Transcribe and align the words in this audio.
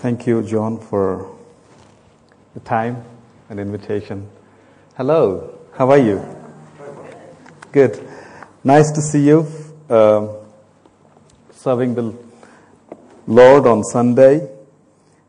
Thank 0.00 0.28
you, 0.28 0.44
John, 0.44 0.78
for 0.78 1.28
the 2.54 2.60
time 2.60 3.02
and 3.50 3.58
invitation. 3.58 4.28
Hello, 4.96 5.58
how 5.74 5.90
are 5.90 5.98
you? 5.98 6.24
Good. 7.72 8.08
Nice 8.62 8.92
to 8.92 9.02
see 9.02 9.26
you. 9.26 9.48
Uh, 9.90 10.28
serving 11.50 11.96
the 11.96 12.14
Lord 13.26 13.66
on 13.66 13.82
Sunday 13.82 14.48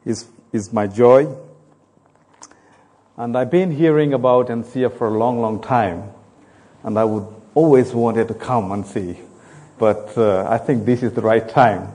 is, 0.06 0.28
is 0.54 0.72
my 0.72 0.86
joy. 0.86 1.36
And 3.18 3.36
I've 3.36 3.50
been 3.50 3.72
hearing 3.72 4.14
about 4.14 4.50
NCF 4.50 5.00
for 5.00 5.08
a 5.08 5.18
long, 5.18 5.42
long 5.42 5.64
time. 5.64 6.12
And 6.84 7.00
I 7.00 7.06
would 7.06 7.26
always 7.56 7.92
wanted 7.92 8.28
to 8.28 8.36
come 8.36 8.72
and 8.72 8.86
see. 8.86 9.18
But 9.80 10.16
uh, 10.16 10.48
I 10.48 10.60
think 10.60 10.86
this 10.86 11.02
is 11.02 11.14
the 11.14 11.22
right 11.22 11.50
time. 11.50 11.92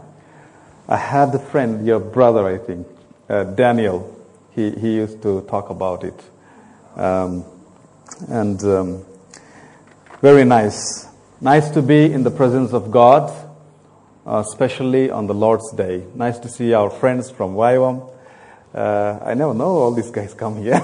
I 0.86 0.98
had 0.98 1.34
a 1.34 1.38
friend, 1.38 1.86
your 1.86 1.98
brother, 1.98 2.46
I 2.46 2.58
think, 2.58 2.86
uh, 3.28 3.44
Daniel. 3.44 4.10
He, 4.54 4.70
he 4.70 4.96
used 4.96 5.22
to 5.22 5.40
talk 5.42 5.70
about 5.70 6.04
it. 6.04 6.22
Um, 6.94 7.44
and 8.28 8.62
um, 8.64 9.04
very 10.20 10.44
nice. 10.44 11.08
Nice 11.40 11.70
to 11.70 11.80
be 11.80 12.12
in 12.12 12.22
the 12.22 12.30
presence 12.30 12.74
of 12.74 12.90
God, 12.90 13.32
uh, 14.26 14.44
especially 14.46 15.10
on 15.10 15.26
the 15.26 15.32
Lord's 15.32 15.72
Day. 15.72 16.04
Nice 16.14 16.38
to 16.40 16.50
see 16.50 16.74
our 16.74 16.90
friends 16.90 17.30
from 17.30 17.54
YWAM. 17.54 18.10
Uh, 18.74 19.18
I 19.24 19.32
never 19.32 19.54
know 19.54 19.76
all 19.78 19.92
these 19.92 20.10
guys 20.10 20.34
come 20.34 20.62
here. 20.62 20.80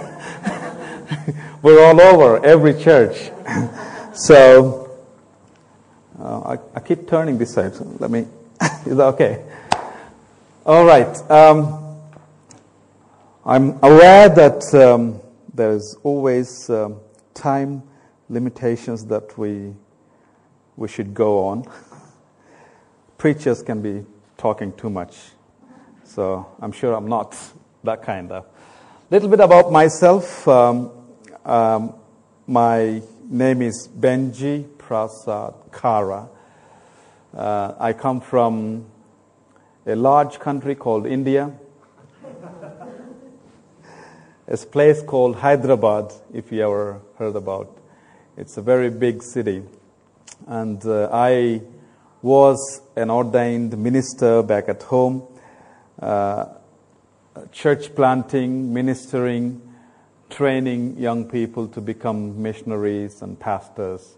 We're 1.63 1.85
all 1.85 2.01
over, 2.01 2.45
every 2.45 2.73
church. 2.83 3.31
so, 4.15 4.99
uh, 6.19 6.57
I, 6.57 6.59
I, 6.75 6.81
keep 6.81 7.07
turning 7.07 7.37
this 7.37 7.53
side. 7.53 7.75
So 7.75 7.85
let 7.99 8.11
me, 8.11 8.21
is 8.87 8.97
that 8.97 9.15
okay? 9.15 9.45
All 10.71 10.85
right. 10.85 11.29
Um, 11.29 11.99
I'm 13.45 13.81
aware 13.83 14.29
that 14.29 14.73
um, 14.73 15.19
there's 15.53 15.97
always 16.05 16.71
um, 16.71 17.01
time 17.35 17.83
limitations 18.29 19.05
that 19.07 19.37
we 19.37 19.75
we 20.77 20.87
should 20.87 21.13
go 21.13 21.47
on. 21.47 21.65
Preachers 23.19 23.65
can 23.65 23.83
be 23.83 24.07
talking 24.39 24.73
too 24.75 24.91
much, 24.91 25.17
so 26.05 26.47
I'm 26.61 26.71
sure 26.71 26.95
I'm 26.95 27.09
not 27.09 27.37
that 27.83 28.05
kind 28.05 28.31
of. 28.31 28.47
Little 29.11 29.29
bit 29.29 29.41
about 29.41 29.73
myself. 29.73 30.47
Um, 30.47 30.93
um, 31.45 31.95
my 32.47 33.03
name 33.29 33.63
is 33.63 33.89
Benji 33.89 34.69
Prasad 34.79 35.53
Kara. 35.73 36.29
Uh, 37.35 37.75
I 37.77 37.93
come 37.93 38.21
from 38.21 38.87
a 39.87 39.97
large 39.97 40.39
country 40.39 40.75
called 40.75 41.07
India. 41.07 41.53
a 44.47 44.57
place 44.57 45.03
called 45.03 45.37
Hyderabad, 45.37 46.13
if 46.35 46.53
you 46.53 46.63
ever 46.63 47.01
heard 47.17 47.37
about. 47.37 47.77
It's 48.37 48.57
a 48.57 48.63
very 48.63 48.91
big 48.91 49.23
city. 49.23 49.63
And 50.47 50.85
uh, 50.85 51.09
I 51.13 51.63
was 52.23 52.83
an 52.97 53.11
ordained 53.11 53.79
minister 53.79 54.43
back 54.43 54.69
at 54.69 54.83
home, 54.83 55.23
uh, 56.01 56.47
church 57.53 57.95
planting, 57.95 58.75
ministering, 58.75 59.63
training 60.29 60.99
young 60.99 61.25
people 61.25 61.69
to 61.69 61.81
become 61.81 62.43
missionaries 62.43 63.23
and 63.23 63.39
pastors. 63.39 64.17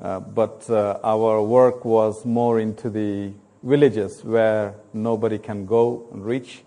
Uh, 0.00 0.20
but 0.20 0.68
uh, 0.70 0.98
our 1.02 1.42
work 1.42 1.84
was 1.84 2.24
more 2.24 2.60
into 2.60 2.90
the 2.90 3.32
villages 3.62 4.24
where 4.24 4.74
nobody 4.92 5.38
can 5.38 5.66
go 5.66 6.08
and 6.12 6.24
reach. 6.24 6.62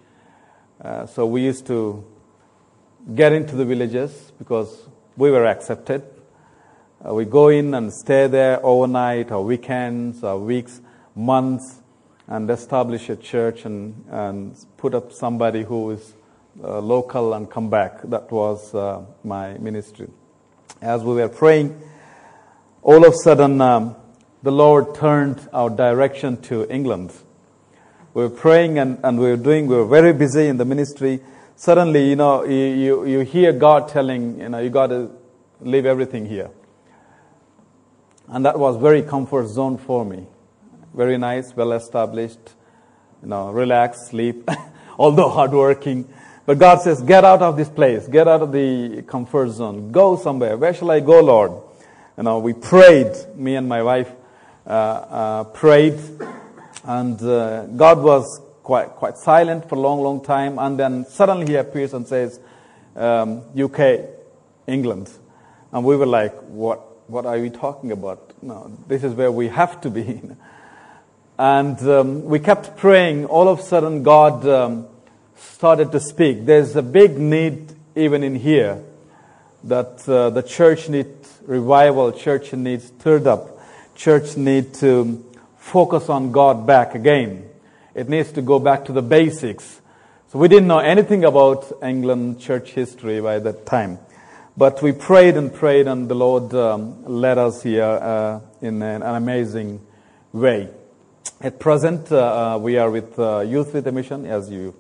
Uh, 0.82 1.06
so 1.06 1.26
we 1.26 1.42
used 1.42 1.66
to 1.68 2.04
get 3.16 3.34
into 3.34 3.56
the 3.56 3.66
villages 3.66 4.32
because 4.38 4.88
we 5.18 5.32
were 5.32 5.46
accepted. 5.46 6.04
Uh, 7.06 7.14
we 7.14 7.26
go 7.26 7.50
in 7.50 7.74
and 7.74 7.94
stay 7.94 8.28
there 8.28 8.64
overnight 8.66 9.32
or 9.32 9.44
weekends 9.44 10.24
or 10.24 10.40
weeks, 10.40 10.82
months, 11.16 11.82
and 12.28 12.50
establish 12.50 13.10
a 13.10 13.16
church 13.16 13.66
and, 13.66 14.06
and 14.10 14.66
put 14.78 14.94
up 14.94 15.12
somebody 15.12 15.64
who 15.64 15.92
is 15.92 16.14
uh, 16.64 16.80
local 16.80 17.34
and 17.34 17.50
come 17.50 17.70
back. 17.70 18.02
That 18.04 18.32
was 18.32 18.76
uh, 18.76 19.02
my 19.24 19.58
ministry. 19.58 20.10
As 20.82 21.04
we 21.04 21.16
were 21.16 21.30
praying, 21.30 21.82
all 22.82 23.06
of 23.06 23.14
a 23.14 23.18
sudden, 23.18 23.60
um, 23.62 23.96
the 24.42 24.52
Lord 24.52 24.96
turned 24.96 25.50
our 25.52 25.70
direction 25.70 26.42
to 26.44 26.70
England. 26.72 27.12
We 28.14 28.24
were 28.24 28.30
praying 28.30 28.80
and, 28.80 29.00
and 29.04 29.20
we 29.20 29.30
were 29.30 29.38
doing, 29.38 29.68
we 29.68 29.76
were 29.76 29.86
very 29.86 30.14
busy 30.14 30.48
in 30.48 30.58
the 30.58 30.66
ministry. 30.66 31.20
Suddenly, 31.56 32.10
you 32.10 32.16
know, 32.16 32.44
you, 32.44 32.56
you, 32.56 33.06
you 33.06 33.20
hear 33.22 33.52
God 33.52 33.90
telling, 33.90 34.40
you 34.40 34.50
know, 34.50 34.60
you 34.60 34.70
got 34.70 34.88
to 34.88 35.12
leave 35.60 35.86
everything 35.86 36.26
here. 36.26 36.50
And 38.30 38.46
that 38.46 38.58
was 38.58 38.78
very 38.78 39.02
comfort 39.02 39.48
zone 39.48 39.78
for 39.78 40.06
me. 40.06 40.26
Very 40.94 41.18
nice, 41.18 41.54
well 41.56 41.74
established, 41.74 42.40
you 43.22 43.28
know, 43.28 43.50
relax, 43.50 44.08
sleep, 44.08 44.50
although 44.98 45.30
hardworking. 45.30 46.08
But 46.46 46.60
God 46.60 46.82
says, 46.82 47.02
get 47.02 47.26
out 47.26 47.42
of 47.42 47.58
this 47.58 47.70
place, 47.70 48.08
get 48.08 48.28
out 48.28 48.42
of 48.42 48.52
the 48.52 49.04
comfort 49.04 49.50
zone, 49.50 49.92
go 49.92 50.16
somewhere. 50.16 50.58
Where 50.58 50.74
shall 50.74 50.92
I 50.92 51.00
go, 51.02 51.20
Lord? 51.20 51.52
You 52.18 52.24
know, 52.24 52.40
we 52.40 52.54
prayed, 52.54 53.14
me 53.36 53.56
and 53.56 53.68
my 53.68 53.84
wife 53.84 54.12
prayed, 55.54 56.00
and 56.84 57.22
uh, 57.22 57.66
God 57.66 58.02
was 58.02 58.42
quite, 58.64 58.90
quite 58.90 59.18
silent 59.18 59.68
for 59.68 59.76
a 59.76 59.80
long, 59.80 60.02
long 60.02 60.24
time, 60.24 60.60
and 60.60 60.78
then 60.78 61.06
suddenly 61.06 61.48
he 61.48 61.56
appears 61.56 61.94
and 61.94 62.08
says, 62.08 62.40
um, 62.96 63.42
UK, 63.60 64.02
England. 64.68 65.10
And 65.72 65.84
we 65.84 65.96
were 65.96 66.06
like, 66.06 66.36
what, 66.42 67.10
what 67.10 67.26
are 67.26 67.38
you 67.38 67.50
talking 67.50 67.92
about? 67.92 68.32
No, 68.44 68.72
this 68.88 69.04
is 69.04 69.14
where 69.14 69.32
we 69.32 69.48
have 69.48 69.82
to 69.82 69.90
be. 69.90 70.22
and 71.40 71.80
um, 71.90 72.26
we 72.26 72.40
kept 72.40 72.78
praying. 72.78 73.26
All 73.26 73.48
of 73.48 73.60
a 73.60 73.64
sudden, 73.64 74.04
God 74.04 74.48
um, 74.48 74.88
started 75.36 75.92
to 75.92 76.00
speak. 76.00 76.46
There's 76.46 76.76
a 76.76 76.84
big 76.84 77.18
need 77.18 77.74
even 77.96 78.24
in 78.24 78.36
here 78.36 78.84
that 79.64 80.08
uh, 80.08 80.30
the 80.30 80.42
church 80.42 80.90
needs 80.90 81.40
revival, 81.46 82.12
church 82.12 82.54
needs 82.54 82.86
stirred 82.86 83.28
up, 83.28 83.59
church 84.00 84.38
needs 84.38 84.80
to 84.80 85.22
focus 85.58 86.08
on 86.08 86.32
God 86.32 86.66
back 86.66 86.96
again. 86.96 87.50
It 87.94 88.08
needs 88.08 88.32
to 88.32 88.42
go 88.42 88.58
back 88.58 88.86
to 88.86 88.94
the 88.94 89.02
basics. 89.02 89.82
So 90.30 90.40
we 90.40 90.48
didn't 90.48 90.68
know 90.68 90.80
anything 90.80 91.26
about 91.26 91.70
England 91.84 92.40
church 92.40 92.72
history 92.72 93.20
by 93.20 93.40
that 93.40 93.66
time. 93.66 94.00
But 94.56 94.82
we 94.82 94.94
prayed 94.94 95.36
and 95.36 95.54
prayed, 95.54 95.88
and 95.88 96.08
the 96.08 96.16
Lord 96.16 96.54
um, 96.54 97.04
led 97.04 97.38
us 97.38 97.62
here 97.62 97.84
uh, 97.84 98.40
in 98.62 98.82
an, 98.82 99.02
an, 99.02 99.16
amazing 99.16 99.82
way. 100.32 100.70
At 101.42 101.60
present, 101.60 102.10
uh, 102.10 102.56
uh 102.56 102.58
we 102.58 102.78
are 102.78 102.90
with 102.90 103.20
uh, 103.20 103.40
Youth 103.42 103.74
with 103.74 103.86
a 103.88 103.92
Mission, 103.92 104.26
as 104.26 104.50
you 104.50 104.76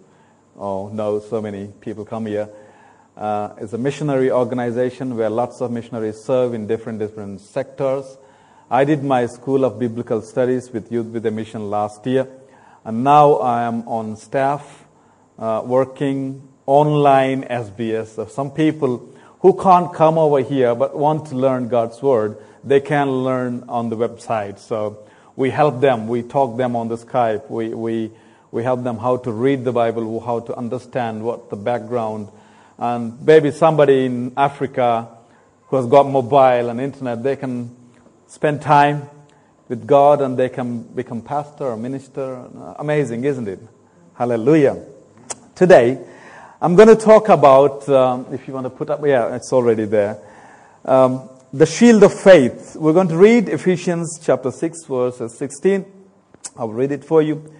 oh, 0.58 0.88
know, 0.90 1.20
so 1.20 1.42
many 1.42 1.68
people 1.82 2.06
come 2.06 2.26
here. 2.26 2.48
Uh, 3.18 3.50
it's 3.58 3.74
a 3.74 3.78
missionary 3.78 4.32
organization 4.32 5.18
where 5.18 5.30
lots 5.30 5.62
of 5.62 5.72
missionaries 5.72 6.24
serve 6.24 6.54
in 6.54 6.68
different 6.68 7.00
different 7.00 7.42
sectors. 7.42 8.18
I 8.72 8.84
did 8.84 9.04
my 9.04 9.26
School 9.26 9.66
of 9.66 9.80
Biblical 9.80 10.22
Studies 10.22 10.70
with 10.72 10.92
Youth 10.92 11.08
with 11.08 11.26
a 11.26 11.32
Mission 11.32 11.72
last 11.72 12.06
year, 12.06 12.28
and 12.86 13.04
now 13.04 13.38
I 13.38 13.64
am 13.64 13.88
on 13.88 14.16
staff 14.16 14.86
uh, 15.40 15.64
working 15.66 16.48
online 16.68 17.46
SBS. 17.46 18.10
So 18.10 18.28
some 18.28 18.52
people 18.52 19.10
who 19.40 19.60
can't 19.60 19.92
come 19.92 20.20
over 20.20 20.42
here 20.42 20.76
but 20.76 20.96
want 20.96 21.30
to 21.30 21.36
learn 21.36 21.68
God's 21.68 22.00
Word, 22.04 22.38
they 22.64 22.80
can 22.80 23.10
learn 23.10 23.64
on 23.68 23.90
the 23.90 23.98
website. 23.98 24.60
So 24.60 25.00
we 25.36 25.50
help 25.50 25.82
them. 25.82 26.08
We 26.08 26.22
talk 26.22 26.56
them 26.56 26.76
on 26.76 26.90
the 26.90 26.98
Skype. 26.98 27.50
We, 27.50 27.70
we 27.70 28.12
we 28.52 28.64
help 28.64 28.84
them 28.84 29.00
how 29.00 29.18
to 29.18 29.32
read 29.32 29.64
the 29.64 29.72
Bible, 29.72 30.20
how 30.20 30.42
to 30.42 30.56
understand 30.56 31.24
what 31.24 31.50
the 31.50 31.56
background. 31.56 32.28
And 32.78 33.20
maybe 33.26 33.50
somebody 33.50 34.06
in 34.06 34.34
Africa 34.38 35.08
who 35.70 35.78
has 35.78 35.88
got 35.88 36.06
mobile 36.06 36.70
and 36.70 36.80
internet, 36.80 37.24
they 37.24 37.36
can 37.36 37.79
spend 38.30 38.62
time 38.62 39.10
with 39.68 39.88
God 39.88 40.22
and 40.22 40.38
they 40.38 40.50
can 40.50 40.84
become 40.84 41.22
pastor 41.22 41.66
or 41.66 41.78
minister. 41.78 42.48
Amazing, 42.78 43.24
isn't 43.24 43.48
it? 43.48 43.60
Hallelujah. 44.14 44.84
Today, 45.56 46.00
I'm 46.62 46.76
going 46.76 46.90
to 46.90 46.96
talk 46.96 47.30
about, 47.30 47.90
um, 47.90 48.28
if 48.32 48.48
you 48.48 48.54
want 48.54 48.66
to 48.66 48.70
put 48.70 48.92
up, 48.92 49.04
yeah, 49.04 49.36
it's 49.36 49.52
already 49.52 49.86
there. 49.86 50.20
Um, 50.86 51.28
the 51.52 51.66
shield 51.66 52.04
of 52.04 52.14
faith. 52.14 52.76
We're 52.76 52.94
going 52.94 53.08
to 53.08 53.18
read 53.18 53.50
Ephesians 53.50 54.20
chapter 54.22 54.52
6, 54.52 54.86
verses 54.86 55.36
16. 55.38 55.84
I'll 56.56 56.70
read 56.70 56.92
it 56.92 57.04
for 57.04 57.24
you. 57.24 57.52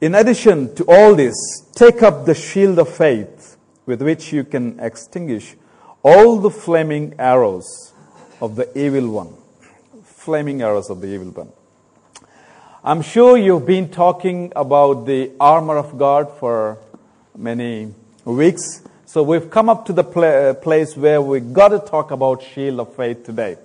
In 0.00 0.14
addition 0.14 0.76
to 0.76 0.84
all 0.84 1.16
this, 1.16 1.34
take 1.74 2.02
up 2.04 2.24
the 2.24 2.34
shield 2.34 2.78
of 2.78 2.88
faith 2.88 3.56
with 3.84 4.00
which 4.00 4.32
you 4.32 4.44
can 4.44 4.78
extinguish 4.78 5.56
all 6.04 6.38
the 6.38 6.50
flaming 6.50 7.14
arrows 7.18 7.92
of 8.40 8.54
the 8.54 8.70
evil 8.78 9.10
one. 9.10 9.34
Flaming 10.26 10.60
arrows 10.60 10.90
of 10.90 11.00
the 11.00 11.06
evil 11.06 11.28
one. 11.28 11.52
I'm 12.82 13.00
sure 13.00 13.36
you've 13.36 13.64
been 13.64 13.88
talking 13.88 14.52
about 14.56 15.06
the 15.06 15.30
armor 15.38 15.76
of 15.76 15.96
God 15.96 16.36
for 16.40 16.78
many 17.36 17.94
weeks. 18.24 18.82
So 19.04 19.22
we've 19.22 19.48
come 19.48 19.68
up 19.68 19.86
to 19.86 19.92
the 19.92 20.02
pla- 20.02 20.50
uh, 20.50 20.54
place 20.54 20.96
where 20.96 21.22
we've 21.22 21.52
got 21.52 21.68
to 21.68 21.78
talk 21.78 22.10
about 22.10 22.42
shield 22.42 22.80
of 22.80 22.96
faith 22.96 23.24
today. 23.24 23.56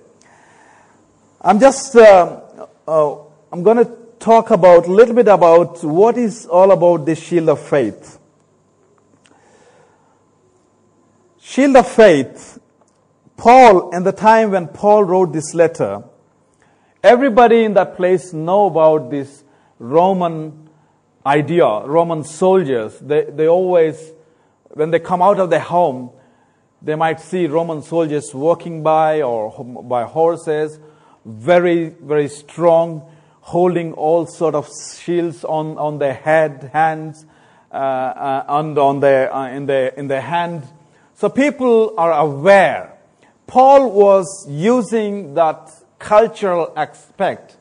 I'm 1.40 1.58
just, 1.58 1.96
uh, 1.96 2.42
uh, 2.86 3.16
I'm 3.50 3.64
going 3.64 3.78
to 3.78 3.90
talk 4.20 4.52
about 4.52 4.86
a 4.86 4.92
little 4.92 5.16
bit 5.16 5.26
about 5.26 5.82
what 5.82 6.16
is 6.16 6.46
all 6.46 6.70
about 6.70 7.06
the 7.06 7.16
shield 7.16 7.48
of 7.48 7.58
faith. 7.58 8.20
Shield 11.40 11.74
of 11.74 11.88
faith. 11.88 12.60
Paul, 13.36 13.90
in 13.90 14.04
the 14.04 14.12
time 14.12 14.52
when 14.52 14.68
Paul 14.68 15.02
wrote 15.02 15.32
this 15.32 15.54
letter, 15.54 16.04
Everybody 17.02 17.64
in 17.64 17.74
that 17.74 17.96
place 17.96 18.32
know 18.32 18.66
about 18.66 19.10
this 19.10 19.42
Roman 19.80 20.68
idea, 21.26 21.66
Roman 21.84 22.22
soldiers. 22.22 22.96
They, 23.00 23.24
they 23.24 23.48
always, 23.48 24.12
when 24.70 24.92
they 24.92 25.00
come 25.00 25.20
out 25.20 25.40
of 25.40 25.50
their 25.50 25.58
home, 25.58 26.10
they 26.80 26.94
might 26.94 27.20
see 27.20 27.48
Roman 27.48 27.82
soldiers 27.82 28.32
walking 28.32 28.84
by 28.84 29.20
or 29.20 29.64
by 29.64 30.04
horses, 30.04 30.78
very, 31.24 31.88
very 31.88 32.28
strong, 32.28 33.10
holding 33.40 33.94
all 33.94 34.26
sort 34.26 34.54
of 34.54 34.68
shields 34.96 35.44
on, 35.44 35.76
on 35.78 35.98
their 35.98 36.14
head, 36.14 36.70
hands, 36.72 37.26
uh, 37.72 37.74
uh, 37.74 38.44
and 38.48 38.78
on 38.78 39.00
their, 39.00 39.34
uh, 39.34 39.48
in, 39.48 39.66
their, 39.66 39.88
in 39.88 40.06
their 40.06 40.20
hand. 40.20 40.68
So 41.14 41.28
people 41.28 41.94
are 41.98 42.12
aware. 42.12 42.96
Paul 43.48 43.90
was 43.90 44.46
using 44.48 45.34
that 45.34 45.81
cultural 46.02 46.72
aspect 46.76 47.56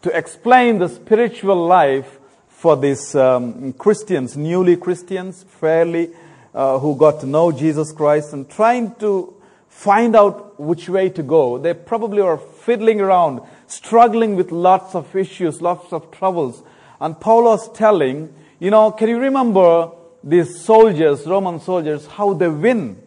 to 0.00 0.16
explain 0.16 0.78
the 0.78 0.88
spiritual 0.88 1.66
life 1.66 2.18
for 2.48 2.76
these 2.76 3.14
um, 3.14 3.72
Christians, 3.74 4.36
newly 4.36 4.76
Christians, 4.76 5.44
fairly, 5.60 6.10
uh, 6.54 6.78
who 6.78 6.96
got 6.96 7.20
to 7.20 7.26
know 7.26 7.52
Jesus 7.52 7.92
Christ 7.92 8.32
and 8.32 8.48
trying 8.48 8.94
to 8.96 9.34
find 9.68 10.16
out 10.16 10.58
which 10.58 10.88
way 10.88 11.10
to 11.10 11.22
go. 11.22 11.58
They 11.58 11.74
probably 11.74 12.22
were 12.22 12.38
fiddling 12.38 13.00
around, 13.00 13.40
struggling 13.66 14.36
with 14.36 14.52
lots 14.52 14.94
of 14.94 15.14
issues, 15.14 15.60
lots 15.60 15.92
of 15.92 16.10
troubles. 16.10 16.62
And 17.00 17.18
Paul 17.18 17.44
was 17.44 17.70
telling, 17.72 18.32
you 18.58 18.70
know, 18.70 18.90
can 18.92 19.08
you 19.08 19.18
remember 19.18 19.90
these 20.24 20.64
soldiers, 20.64 21.26
Roman 21.26 21.60
soldiers, 21.60 22.06
how 22.06 22.32
they 22.32 22.48
win? 22.48 23.02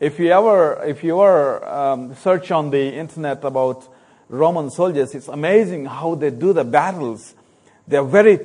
If 0.00 0.18
you 0.18 0.32
ever, 0.32 0.82
if 0.84 1.04
you 1.04 1.20
ever 1.20 1.68
um, 1.68 2.14
search 2.14 2.50
on 2.50 2.70
the 2.70 2.94
internet 2.94 3.44
about 3.44 3.86
Roman 4.30 4.70
soldiers, 4.70 5.14
it's 5.16 5.26
amazing 5.26 5.86
how 5.86 6.14
they 6.14 6.30
do 6.30 6.52
the 6.52 6.64
battles. 6.64 7.34
They're 7.88 8.04
very 8.04 8.38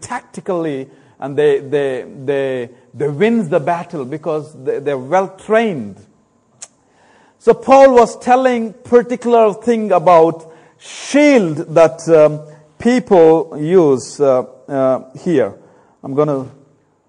tactically 0.00 0.88
and 1.18 1.36
they, 1.36 1.58
they, 1.58 2.02
they, 2.24 2.70
they 2.94 3.08
win 3.08 3.48
the 3.48 3.58
battle 3.58 4.04
because 4.04 4.54
they, 4.64 4.78
they're 4.78 4.96
well 4.96 5.36
trained. 5.36 5.96
So 7.40 7.52
Paul 7.52 7.94
was 7.94 8.16
telling 8.20 8.74
particular 8.74 9.52
thing 9.54 9.90
about 9.90 10.52
shield 10.78 11.56
that 11.74 12.08
um, 12.08 12.40
people 12.78 13.58
use 13.60 14.20
uh, 14.20 14.42
uh, 14.68 15.18
here. 15.18 15.52
I'm 16.04 16.14
going 16.14 16.28
to 16.28 16.50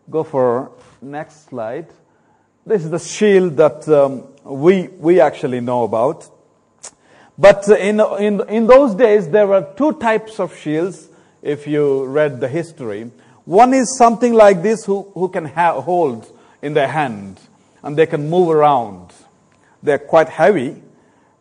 go 0.09 0.23
for 0.23 0.71
next 0.99 1.49
slide. 1.49 1.87
This 2.65 2.83
is 2.83 2.89
the 2.89 2.99
shield 2.99 3.57
that 3.57 3.87
um, 3.87 4.23
we, 4.43 4.87
we 4.87 5.19
actually 5.19 5.61
know 5.61 5.83
about. 5.83 6.27
But 7.37 7.67
in, 7.67 7.99
in, 7.99 8.47
in 8.49 8.67
those 8.67 8.95
days, 8.95 9.29
there 9.29 9.47
were 9.47 9.67
two 9.75 9.93
types 9.93 10.39
of 10.39 10.57
shields, 10.57 11.09
if 11.41 11.67
you 11.67 12.05
read 12.05 12.39
the 12.39 12.47
history. 12.47 13.11
One 13.43 13.73
is 13.73 13.97
something 13.97 14.33
like 14.33 14.63
this, 14.63 14.85
who, 14.85 15.03
who 15.13 15.29
can 15.29 15.45
ha- 15.45 15.79
hold 15.81 16.25
in 16.61 16.73
their 16.73 16.87
hand, 16.87 17.39
and 17.83 17.97
they 17.97 18.05
can 18.05 18.29
move 18.29 18.49
around. 18.49 19.13
They're 19.83 19.99
quite 19.99 20.29
heavy, 20.29 20.81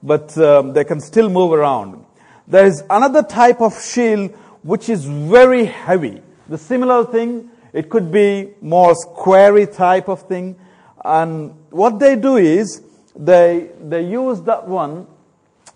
but 0.02 0.36
um, 0.36 0.72
they 0.72 0.84
can 0.84 1.00
still 1.00 1.30
move 1.30 1.52
around. 1.52 2.04
There 2.46 2.66
is 2.66 2.82
another 2.90 3.22
type 3.22 3.62
of 3.62 3.80
shield 3.80 4.32
which 4.62 4.88
is 4.88 5.04
very 5.04 5.64
heavy. 5.64 6.20
The 6.48 6.58
similar 6.58 7.06
thing, 7.06 7.50
it 7.72 7.88
could 7.88 8.12
be 8.12 8.50
more 8.60 8.94
squarey 8.94 9.74
type 9.74 10.08
of 10.08 10.22
thing. 10.22 10.56
And 11.04 11.54
what 11.70 11.98
they 11.98 12.16
do 12.16 12.36
is, 12.36 12.82
they, 13.16 13.70
they 13.80 14.06
use 14.06 14.42
that 14.42 14.66
one 14.66 15.06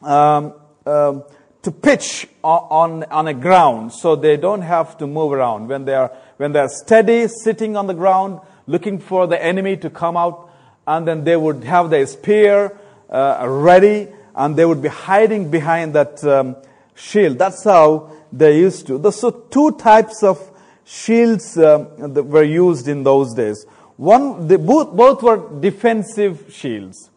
um, 0.02 0.54
um, 0.86 1.24
to 1.62 1.70
pitch 1.70 2.28
on, 2.42 3.04
on 3.04 3.28
a 3.28 3.34
ground 3.34 3.92
so 3.92 4.16
they 4.16 4.36
don't 4.36 4.62
have 4.62 4.96
to 4.98 5.06
move 5.06 5.32
around. 5.32 5.68
When 5.68 5.84
they 5.84 5.94
are, 5.94 6.12
when 6.36 6.52
they 6.52 6.60
are 6.60 6.68
steady 6.68 7.28
sitting 7.28 7.76
on 7.76 7.86
the 7.86 7.94
ground, 7.94 8.40
looking 8.66 8.98
for 8.98 9.26
the 9.26 9.42
enemy 9.42 9.76
to 9.78 9.90
come 9.90 10.16
out, 10.16 10.50
and 10.86 11.06
then 11.06 11.24
they 11.24 11.36
would 11.36 11.64
have 11.64 11.90
their 11.90 12.06
spear 12.06 12.78
uh, 13.10 13.44
ready, 13.48 14.08
and 14.34 14.56
they 14.56 14.64
would 14.64 14.80
be 14.80 14.88
hiding 14.88 15.50
behind 15.50 15.94
that 15.94 16.22
um, 16.24 16.56
shield. 16.94 17.38
That's 17.38 17.64
how 17.64 18.10
they 18.32 18.58
used 18.58 18.86
to. 18.86 19.12
So 19.12 19.30
two 19.30 19.72
types 19.72 20.22
of 20.22 20.38
shields 20.84 21.58
um, 21.58 22.14
that 22.14 22.22
were 22.22 22.44
used 22.44 22.88
in 22.88 23.02
those 23.02 23.34
days. 23.34 23.66
One, 23.96 24.46
they 24.46 24.56
both, 24.56 24.94
both 24.94 25.22
were 25.22 25.60
defensive 25.60 26.46
shields. 26.54 27.10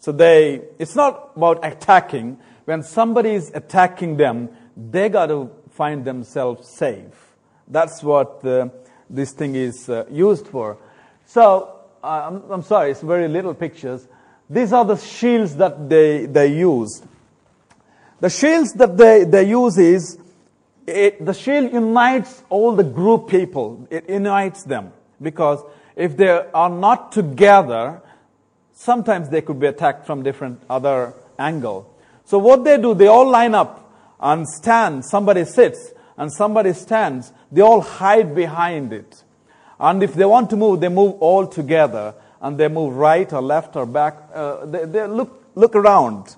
So 0.00 0.12
they, 0.12 0.62
it's 0.78 0.96
not 0.96 1.32
about 1.36 1.64
attacking. 1.64 2.38
When 2.64 2.82
somebody 2.82 3.30
is 3.30 3.52
attacking 3.54 4.16
them, 4.16 4.48
they 4.76 5.08
got 5.10 5.26
to 5.26 5.50
find 5.70 6.04
themselves 6.04 6.68
safe. 6.68 7.34
That's 7.68 8.02
what 8.02 8.40
the, 8.42 8.72
this 9.08 9.32
thing 9.32 9.54
is 9.54 9.88
uh, 9.88 10.06
used 10.10 10.48
for. 10.48 10.78
So, 11.26 11.76
uh, 12.02 12.06
I'm, 12.06 12.50
I'm 12.50 12.62
sorry, 12.62 12.92
it's 12.92 13.02
very 13.02 13.28
little 13.28 13.54
pictures. 13.54 14.08
These 14.48 14.72
are 14.72 14.84
the 14.84 14.96
shields 14.96 15.54
that 15.56 15.88
they, 15.88 16.26
they 16.26 16.48
use. 16.48 17.02
The 18.20 18.30
shields 18.30 18.72
that 18.74 18.96
they, 18.96 19.24
they 19.24 19.44
use 19.48 19.78
is, 19.78 20.18
it, 20.86 21.24
the 21.24 21.34
shield 21.34 21.72
unites 21.72 22.42
all 22.48 22.74
the 22.74 22.84
group 22.84 23.28
people. 23.28 23.86
It 23.90 24.08
unites 24.08 24.64
them. 24.64 24.92
Because 25.20 25.62
if 25.94 26.16
they 26.16 26.28
are 26.28 26.70
not 26.70 27.12
together, 27.12 28.02
sometimes 28.80 29.28
they 29.28 29.42
could 29.42 29.60
be 29.60 29.66
attacked 29.66 30.06
from 30.06 30.22
different 30.22 30.62
other 30.70 31.12
angle. 31.38 31.86
So 32.24 32.38
what 32.38 32.64
they 32.64 32.78
do, 32.80 32.94
they 32.94 33.08
all 33.08 33.28
line 33.28 33.54
up 33.54 33.92
and 34.18 34.48
stand. 34.48 35.04
Somebody 35.04 35.44
sits 35.44 35.92
and 36.16 36.32
somebody 36.32 36.72
stands. 36.72 37.32
They 37.52 37.60
all 37.60 37.82
hide 37.82 38.34
behind 38.34 38.92
it. 38.94 39.22
And 39.78 40.02
if 40.02 40.14
they 40.14 40.24
want 40.24 40.48
to 40.50 40.56
move, 40.56 40.80
they 40.80 40.88
move 40.88 41.16
all 41.20 41.46
together 41.46 42.14
and 42.40 42.56
they 42.56 42.68
move 42.68 42.96
right 42.96 43.30
or 43.32 43.42
left 43.42 43.76
or 43.76 43.84
back. 43.84 44.16
Uh, 44.32 44.64
they, 44.64 44.86
they 44.86 45.06
look, 45.06 45.44
look 45.54 45.76
around. 45.76 46.36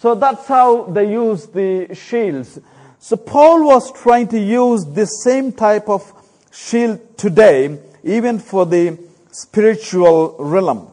So 0.00 0.16
that's 0.16 0.46
how 0.46 0.84
they 0.84 1.10
use 1.12 1.46
the 1.46 1.94
shields. 1.94 2.58
So 2.98 3.16
Paul 3.16 3.64
was 3.64 3.92
trying 3.92 4.26
to 4.28 4.40
use 4.40 4.84
this 4.86 5.22
same 5.22 5.52
type 5.52 5.88
of 5.88 6.12
shield 6.50 7.16
today, 7.16 7.78
even 8.02 8.40
for 8.40 8.66
the 8.66 8.98
spiritual 9.30 10.34
realm. 10.40 10.90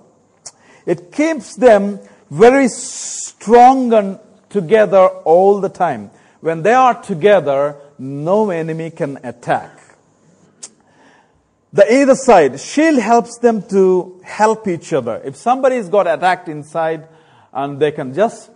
It 0.86 1.12
keeps 1.12 1.56
them 1.56 2.00
very 2.30 2.68
strong 2.68 3.94
and 3.94 4.20
together 4.50 5.08
all 5.08 5.60
the 5.62 5.70
time. 5.70 6.12
When 6.42 6.62
they 6.62 6.74
are 6.74 7.02
together, 7.02 7.78
no 7.98 8.50
enemy 8.50 8.92
can 8.92 9.18
attack. 9.24 9.80
The 11.72 11.92
either 11.92 12.16
side, 12.16 12.60
shield 12.60 13.00
helps 13.00 13.40
them 13.40 13.64
to 13.70 14.22
help 14.24 14.68
each 14.68 14.94
other. 14.94 15.22
If 15.24 15.36
somebody's 15.36 15.90
got 15.90 16.06
attacked 16.06 16.48
inside 16.48 17.08
and 17.52 17.80
they 17.80 17.92
can 17.92 18.14
just 18.14 18.52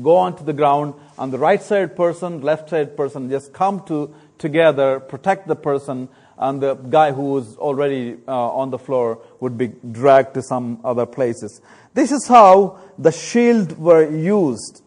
go 0.00 0.16
onto 0.16 0.42
the 0.42 0.54
ground 0.54 0.94
and 1.18 1.30
the 1.30 1.38
right 1.38 1.62
side 1.62 1.94
person, 1.94 2.40
left 2.40 2.70
side 2.70 2.96
person 2.96 3.28
just 3.28 3.52
come 3.52 3.84
to 3.86 4.14
together, 4.38 4.98
protect 4.98 5.46
the 5.46 5.56
person 5.56 6.08
and 6.42 6.60
the 6.60 6.74
guy 6.74 7.12
who 7.12 7.22
was 7.22 7.56
already 7.56 8.16
uh, 8.26 8.60
on 8.60 8.70
the 8.70 8.78
floor 8.78 9.20
would 9.38 9.56
be 9.56 9.68
dragged 9.68 10.34
to 10.34 10.42
some 10.42 10.80
other 10.84 11.06
places. 11.06 11.60
This 11.94 12.10
is 12.10 12.26
how 12.26 12.80
the 12.98 13.12
shield 13.12 13.78
were 13.78 14.10
used. 14.10 14.82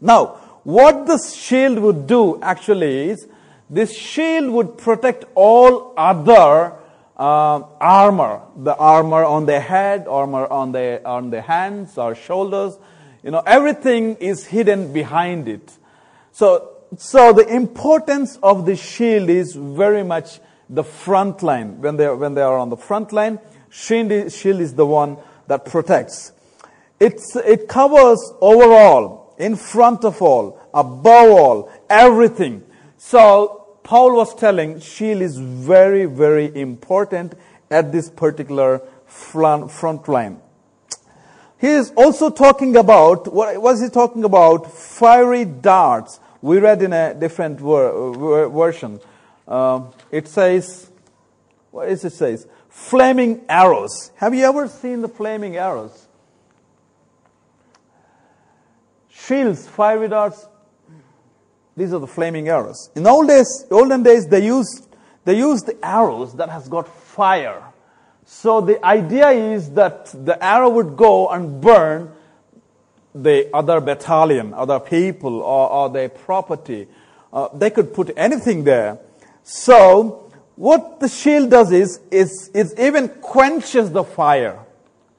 Now, 0.00 0.38
what 0.64 1.06
this 1.06 1.32
shield 1.34 1.78
would 1.78 2.06
do 2.06 2.40
actually 2.42 3.10
is, 3.10 3.28
this 3.68 3.96
shield 3.96 4.50
would 4.50 4.78
protect 4.78 5.24
all 5.34 5.94
other 5.96 6.74
uh, 7.16 7.60
armor, 7.80 8.42
the 8.56 8.74
armor 8.76 9.24
on 9.24 9.46
their 9.46 9.60
head, 9.60 10.08
armor 10.08 10.46
on 10.46 10.72
their 10.72 11.06
on 11.06 11.30
their 11.30 11.42
hands 11.42 11.96
or 11.98 12.14
shoulders. 12.14 12.78
You 13.22 13.30
know, 13.30 13.42
everything 13.46 14.16
is 14.16 14.46
hidden 14.46 14.92
behind 14.92 15.46
it. 15.46 15.70
So, 16.32 16.70
so 16.96 17.32
the 17.32 17.46
importance 17.46 18.38
of 18.42 18.66
the 18.66 18.74
shield 18.74 19.28
is 19.28 19.54
very 19.54 20.02
much 20.02 20.40
the 20.70 20.84
front 20.84 21.42
line. 21.42 21.80
When 21.80 21.96
they, 21.96 22.08
when 22.08 22.34
they 22.34 22.42
are 22.42 22.56
on 22.56 22.70
the 22.70 22.76
front 22.76 23.12
line, 23.12 23.40
shield 23.68 24.12
is, 24.12 24.36
shield 24.36 24.60
is 24.60 24.74
the 24.74 24.86
one 24.86 25.18
that 25.48 25.64
protects. 25.64 26.32
It's, 26.98 27.34
it 27.36 27.68
covers 27.68 28.32
overall, 28.40 29.34
in 29.38 29.56
front 29.56 30.04
of 30.04 30.22
all, 30.22 30.60
above 30.72 31.30
all, 31.30 31.72
everything. 31.88 32.62
So 32.98 33.78
Paul 33.82 34.16
was 34.16 34.34
telling 34.34 34.80
shield 34.80 35.22
is 35.22 35.38
very, 35.38 36.04
very 36.06 36.54
important 36.54 37.34
at 37.70 37.90
this 37.90 38.08
particular 38.10 38.82
front, 39.06 39.72
front 39.72 40.08
line. 40.08 40.40
He 41.60 41.68
is 41.68 41.92
also 41.96 42.30
talking 42.30 42.76
about, 42.76 43.32
what 43.32 43.60
was 43.60 43.82
he 43.82 43.88
talking 43.88 44.24
about? 44.24 44.72
Fiery 44.72 45.44
darts. 45.44 46.20
We 46.40 46.58
read 46.58 46.82
in 46.82 46.92
a 46.92 47.14
different 47.14 47.60
ver- 47.60 48.48
version. 48.48 49.00
Uh, 49.50 49.82
it 50.10 50.28
says, 50.28 50.90
what 51.70 51.88
is 51.88 52.04
it 52.04 52.12
says? 52.12 52.46
Flaming 52.68 53.44
arrows. 53.48 54.12
Have 54.16 54.34
you 54.34 54.44
ever 54.44 54.68
seen 54.68 55.02
the 55.02 55.08
flaming 55.08 55.56
arrows? 55.56 56.06
Shields, 59.10 59.66
fiery 59.66 60.08
darts. 60.08 60.46
These 61.76 61.92
are 61.92 61.98
the 61.98 62.06
flaming 62.06 62.48
arrows. 62.48 62.90
In 62.94 63.06
old 63.06 63.28
days, 63.28 63.66
olden 63.70 64.02
days, 64.02 64.26
they 64.28 64.44
used, 64.44 64.86
they 65.24 65.36
used 65.36 65.66
the 65.66 65.84
arrows 65.84 66.34
that 66.36 66.48
has 66.48 66.68
got 66.68 66.86
fire 66.86 67.62
so 68.32 68.60
the 68.60 68.82
idea 68.86 69.30
is 69.30 69.72
that 69.72 70.06
the 70.06 70.42
arrow 70.42 70.68
would 70.68 70.96
go 70.96 71.28
and 71.28 71.60
burn 71.60 72.12
the 73.12 73.50
other 73.52 73.80
battalion, 73.80 74.54
other 74.54 74.78
people, 74.78 75.40
or, 75.40 75.68
or 75.68 75.90
their 75.90 76.08
property. 76.08 76.86
Uh, 77.32 77.48
they 77.52 77.70
could 77.70 77.92
put 77.92 78.12
anything 78.16 78.62
there. 78.62 79.00
So 79.52 80.30
what 80.54 81.00
the 81.00 81.08
shield 81.08 81.50
does 81.50 81.72
is, 81.72 81.98
is 82.12 82.52
it 82.54 82.78
even 82.78 83.08
quenches 83.08 83.90
the 83.90 84.04
fire. 84.04 84.64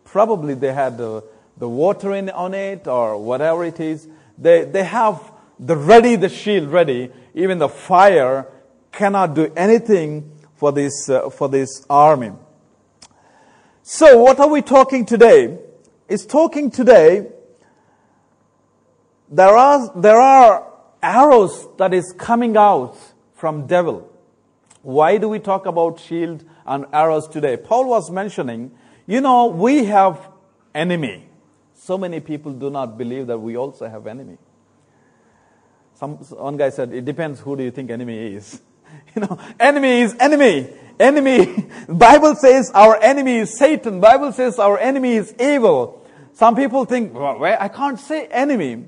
Probably 0.06 0.54
they 0.54 0.72
had 0.72 0.98
the, 0.98 1.26
the 1.58 1.68
water 1.68 2.14
in, 2.14 2.30
on 2.30 2.54
it 2.54 2.88
or 2.88 3.18
whatever 3.18 3.66
it 3.66 3.82
is. 3.82 4.08
They, 4.38 4.64
they 4.64 4.86
have 4.86 5.22
the 5.60 5.76
ready, 5.76 6.16
the 6.16 6.30
shield 6.30 6.70
ready. 6.70 7.12
Even 7.36 7.58
the 7.58 7.68
fire 7.68 8.48
cannot 8.94 9.34
do 9.34 9.52
anything 9.58 10.32
for 10.56 10.72
this, 10.72 11.10
uh, 11.10 11.30
for 11.30 11.50
this 11.50 11.86
army. 11.90 12.32
So, 13.84 14.18
what 14.18 14.40
are 14.40 14.48
we 14.48 14.62
talking 14.62 15.06
today? 15.06 15.58
Is 16.08 16.26
talking 16.26 16.72
today, 16.72 17.28
there 19.30 19.58
are, 19.58 19.92
there 20.00 20.22
are 20.22 20.72
arrows 21.04 21.68
that 21.78 21.94
is 21.94 22.14
coming 22.18 22.56
out 22.56 22.96
from 23.36 23.68
devil. 23.68 24.08
Why 24.82 25.18
do 25.18 25.30
we 25.30 25.40
talk 25.40 25.66
about 25.66 26.00
shield 26.00 26.44
and 26.66 26.86
arrows 26.92 27.28
today? 27.28 27.58
Paul 27.58 27.90
was 27.90 28.10
mentioning, 28.10 28.72
you 29.06 29.22
know, 29.22 29.48
we 29.48 29.86
have 29.86 30.20
enemy. 30.74 31.26
So 31.76 31.98
many 31.98 32.20
people 32.20 32.54
do 32.54 32.70
not 32.70 32.98
believe 32.98 33.28
that 33.28 33.38
we 33.38 33.58
also 33.58 33.88
have 33.88 34.08
enemy. 34.08 34.38
Some, 35.96 36.16
one 36.16 36.58
guy 36.58 36.70
said, 36.70 36.94
it 36.94 37.06
depends 37.06 37.40
who 37.40 37.56
do 37.56 37.64
you 37.64 37.72
think 37.72 37.92
enemy 37.92 38.36
is. 38.36 38.62
You 39.16 39.22
know, 39.22 39.40
enemy 39.60 40.02
is 40.02 40.16
enemy 40.20 40.70
enemy, 41.02 41.66
Bible 41.90 42.36
says 42.36 42.72
our 42.74 43.02
enemy 43.02 43.38
is 43.38 43.58
Satan. 43.58 44.00
Bible 44.00 44.32
says 44.32 44.60
our 44.60 44.78
enemy 44.78 45.14
is 45.14 45.34
evil. 45.40 46.06
Some 46.34 46.56
people 46.56 46.86
think, 46.86 47.14
well, 47.14 47.44
I 47.44 47.68
can't 47.68 48.00
say 48.00 48.28
enemy. 48.28 48.86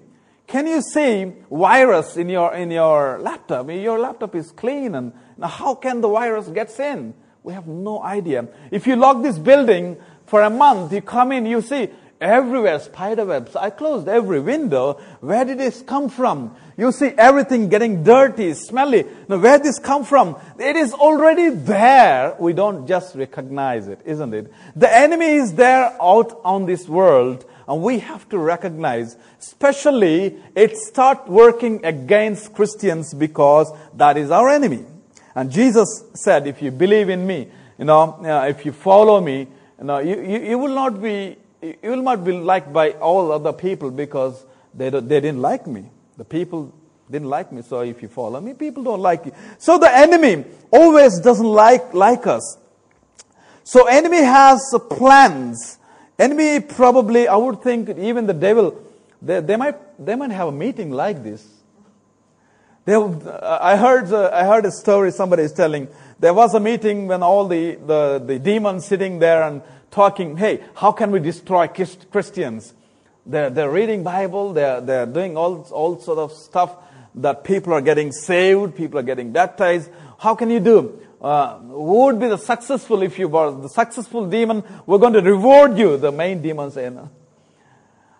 Can 0.48 0.68
you 0.68 0.82
see 0.82 1.32
virus 1.50 2.18
in 2.18 2.30
your, 2.30 2.54
in 2.54 2.72
your 2.72 3.20
laptop? 3.20 3.70
Your 3.70 4.00
laptop 4.00 4.36
is 4.36 4.52
clean 4.52 4.96
and 4.96 5.14
now 5.38 5.48
how 5.48 5.76
can 5.76 6.02
the 6.02 6.10
virus 6.10 6.48
get 6.50 6.78
in? 6.80 7.14
We 7.44 7.54
have 7.54 7.68
no 7.68 8.02
idea. 8.02 8.48
If 8.72 8.88
you 8.88 8.96
lock 8.96 9.22
this 9.22 9.38
building 9.38 9.98
for 10.26 10.42
a 10.42 10.50
month, 10.50 10.94
you 10.94 11.02
come 11.02 11.32
in, 11.32 11.46
you 11.46 11.62
see 11.62 11.90
everywhere 12.22 12.80
spider 12.80 13.26
webs. 13.26 13.56
I 13.56 13.70
closed 13.70 14.08
every 14.08 14.40
window. 14.40 14.94
Where 15.20 15.44
did 15.44 15.58
this 15.58 15.82
come 15.82 16.10
from? 16.10 16.56
You 16.78 16.92
see 16.92 17.12
everything 17.18 17.70
getting 17.70 18.04
dirty, 18.04 18.54
smelly. 18.54 19.06
Now, 19.28 19.38
where 19.38 19.58
did 19.58 19.68
this 19.68 19.80
come 19.80 20.06
from? 20.06 20.38
It 20.58 20.76
is 20.76 20.94
already 20.94 21.50
there. 21.50 22.36
We 22.40 22.54
don't 22.54 22.88
just 22.88 23.16
recognize 23.16 23.88
it, 23.88 24.00
isn't 24.06 24.34
it? 24.34 24.52
The 24.76 24.92
enemy 24.96 25.34
is 25.34 25.54
there 25.54 25.96
out 26.02 26.40
on 26.44 26.66
this 26.66 26.88
world, 26.88 27.46
and 27.68 27.82
we 27.82 28.00
have 28.00 28.28
to 28.30 28.38
recognize, 28.38 29.16
especially 29.40 30.38
it 30.56 30.76
start 30.78 31.28
working 31.28 31.86
against 31.86 32.54
Christians 32.54 33.14
because 33.14 33.72
that 33.96 34.18
is 34.18 34.32
our 34.32 34.50
enemy. 34.50 34.86
And 35.36 35.52
Jesus 35.52 36.04
said, 36.14 36.48
if 36.48 36.62
you 36.62 36.72
believe 36.72 37.10
in 37.10 37.26
me, 37.26 37.48
you 37.78 37.86
know, 37.86 38.20
uh, 38.24 38.46
if 38.48 38.66
you 38.66 38.72
follow 38.72 39.20
me, 39.20 39.48
you 39.80 39.84
know, 39.86 40.00
you, 40.00 40.22
you, 40.22 40.40
you 40.50 40.58
will 40.58 40.76
not 40.76 41.02
be, 41.02 41.38
you 41.62 41.78
will 41.90 42.04
not 42.04 42.24
be 42.24 42.34
liked 42.34 42.72
by 42.72 42.92
all 42.92 43.32
other 43.32 43.54
people 43.54 43.90
because 43.90 44.46
they, 44.74 44.90
they 44.90 45.22
didn't 45.22 45.42
like 45.42 45.66
me. 45.66 45.86
The 46.18 46.26
people 46.26 46.74
didn't 47.10 47.30
like 47.30 47.52
me, 47.52 47.62
so 47.62 47.82
if 47.82 48.02
you 48.02 48.08
follow 48.08 48.40
me, 48.40 48.54
people 48.54 48.84
don't 48.84 49.02
like 49.02 49.26
you. 49.26 49.32
So 49.58 49.78
the 49.78 49.92
enemy 49.92 50.46
always 50.72 51.20
doesn't 51.20 51.46
like, 51.46 51.94
like 51.94 52.28
us. 52.28 52.58
So 53.64 53.86
enemy 53.88 54.18
has 54.18 54.62
plans. 54.90 55.80
Enemy 56.20 56.62
probably, 56.62 57.28
I 57.28 57.36
would 57.36 57.62
think, 57.62 57.90
even 57.98 58.28
the 58.28 58.34
devil, 58.34 58.80
they, 59.22 59.40
they 59.40 59.56
might, 59.56 59.78
they 60.04 60.16
might 60.16 60.32
have 60.32 60.50
a 60.50 60.52
meeting 60.52 60.92
like 60.92 61.24
this. 61.24 61.46
They, 62.86 62.96
I 62.96 63.78
heard, 63.78 64.12
uh, 64.12 64.30
I 64.34 64.44
heard 64.44 64.66
a 64.66 64.72
story 64.72 65.12
somebody 65.12 65.44
is 65.44 65.54
telling. 65.54 65.88
There 66.20 66.34
was 66.34 66.54
a 66.54 66.60
meeting 66.60 67.08
when 67.08 67.24
all 67.24 67.48
the, 67.48 67.76
the, 67.76 68.24
the 68.26 68.40
demons 68.40 68.86
sitting 68.86 69.20
there 69.20 69.44
and 69.44 69.62
talking, 69.90 70.38
hey, 70.38 70.64
how 70.76 70.92
can 70.92 71.12
we 71.12 71.20
destroy 71.20 71.68
Christians? 71.68 72.74
They're, 73.26 73.50
they're 73.50 73.72
reading 73.72 74.04
Bible, 74.04 74.54
they're, 74.54 74.82
they're 74.82 75.06
doing 75.06 75.38
all, 75.38 75.62
all 75.72 76.00
sort 76.00 76.20
of 76.20 76.34
stuff 76.34 76.76
that 77.16 77.44
people 77.44 77.74
are 77.74 77.82
getting 77.82 78.12
saved, 78.12 78.76
people 78.76 79.00
are 79.00 79.04
getting 79.04 79.32
baptized. 79.32 79.90
How 80.20 80.36
can 80.36 80.50
you 80.50 80.60
do? 80.60 81.00
Uh, 81.24 81.58
who 81.60 82.04
would 82.06 82.20
be 82.20 82.28
the 82.28 82.38
successful 82.38 83.02
if 83.02 83.18
you 83.18 83.30
were 83.30 83.50
the 83.62 83.70
successful 83.70 84.28
demon? 84.28 84.62
We're 84.86 84.98
going 84.98 85.14
to 85.14 85.22
reward 85.22 85.78
you, 85.78 85.96
the 85.96 86.12
main 86.12 86.42
demon 86.42 86.70
saying. 86.72 87.10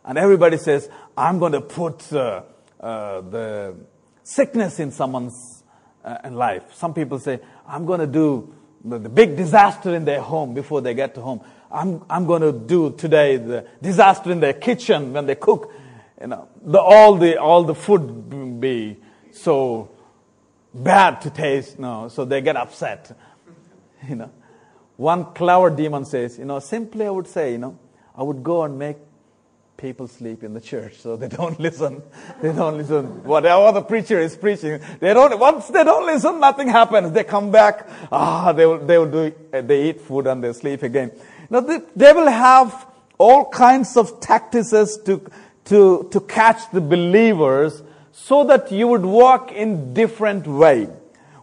And 0.06 0.18
everybody 0.18 0.58
says, 0.58 0.90
I'm 1.18 1.38
going 1.38 1.52
to 1.52 1.62
put 1.62 2.14
uh, 2.14 2.44
uh, 2.80 3.22
the 3.22 3.76
sickness 4.24 4.80
in 4.80 4.92
someone's 4.92 5.64
uh, 6.04 6.30
life. 6.32 6.64
Some 6.74 6.94
people 6.94 7.20
say, 7.20 7.42
I'm 7.68 7.86
going 7.86 8.00
to 8.00 8.08
do 8.08 8.56
the, 8.86 9.00
the 9.00 9.10
big 9.10 9.36
disaster 9.36 9.94
in 9.94 10.06
their 10.06 10.22
home 10.22 10.54
before 10.54 10.80
they 10.80 10.94
get 10.94 11.16
to 11.16 11.22
home. 11.22 11.42
I'm, 11.70 12.06
I'm 12.10 12.26
going 12.26 12.42
to 12.42 12.54
do 12.54 12.92
today 12.92 13.36
the 13.36 13.68
disaster 13.82 14.32
in 14.32 14.40
their 14.40 14.54
kitchen 14.54 15.12
when 15.12 15.26
they 15.26 15.36
cook. 15.36 15.74
You 16.22 16.28
know, 16.28 16.48
the, 16.62 16.80
all 16.80 17.16
the, 17.16 17.38
all 17.38 17.64
the 17.64 17.76
food 17.76 18.62
be 18.62 18.98
so 19.32 19.93
bad 20.74 21.22
to 21.22 21.30
taste, 21.30 21.80
no, 21.80 22.08
so 22.08 22.26
they 22.26 22.42
get 22.42 22.56
upset. 22.56 23.18
You 24.06 24.16
know, 24.16 24.32
one 24.98 25.34
clever 25.34 25.70
demon 25.70 26.04
says, 26.04 26.38
you 26.38 26.44
know, 26.44 26.60
simply 26.60 27.06
I 27.06 27.10
would 27.10 27.28
say, 27.28 27.54
you 27.54 27.58
know, 27.58 27.80
I 28.18 28.24
would 28.24 28.44
go 28.44 28.64
and 28.64 28.78
make 28.78 28.98
people 29.78 30.08
sleep 30.08 30.44
in 30.44 30.54
the 30.54 30.62
church 30.62 30.98
so 30.98 31.16
they 31.16 31.28
don't 31.28 31.60
listen. 31.68 32.02
They 32.42 32.52
don't 32.52 32.78
listen. 32.78 33.24
Whatever 33.24 33.72
the 33.72 33.82
preacher 33.82 34.20
is 34.20 34.36
preaching, 34.36 34.82
they 35.00 35.14
don't, 35.14 35.40
once 35.40 35.68
they 35.68 35.84
don't 35.84 36.06
listen, 36.06 36.40
nothing 36.40 36.68
happens. 36.68 37.12
They 37.12 37.24
come 37.24 37.52
back, 37.52 37.88
ah, 38.12 38.52
they 38.52 38.66
will, 38.66 38.80
they 38.80 38.98
will 38.98 39.12
do, 39.12 39.34
they 39.52 39.90
eat 39.90 40.02
food 40.02 40.28
and 40.28 40.44
they 40.44 40.54
sleep 40.54 40.84
again. 40.84 41.12
Now, 41.50 41.62
the 41.62 41.86
devil 41.96 42.28
have 42.28 42.88
all 43.18 43.50
kinds 43.50 43.98
of 43.98 44.20
tactics 44.20 44.72
to, 44.72 45.22
to, 45.66 46.10
to 46.12 46.20
catch 46.22 46.72
the 46.72 46.82
believers 46.82 47.84
so 48.14 48.46
that 48.46 48.72
you 48.72 48.88
would 48.88 49.04
walk 49.04 49.52
in 49.52 49.94
different 49.94 50.46
way. 50.46 50.88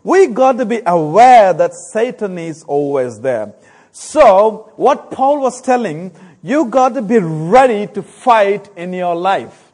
We 0.05 0.29
got 0.29 0.57
to 0.59 0.65
be 0.65 0.81
aware 0.87 1.53
that 1.53 1.75
Satan 1.75 2.39
is 2.39 2.63
always 2.63 3.21
there. 3.21 3.53
So, 3.93 4.73
what 4.77 5.11
Paul 5.11 5.41
was 5.41 5.61
telling, 5.61 6.13
you 6.43 6.67
got 6.67 6.95
to 6.95 7.03
be 7.03 7.19
ready 7.19 7.89
to 7.89 8.03
fight 8.03 8.71
in 8.77 8.93
your 8.93 9.17
life. 9.17 9.73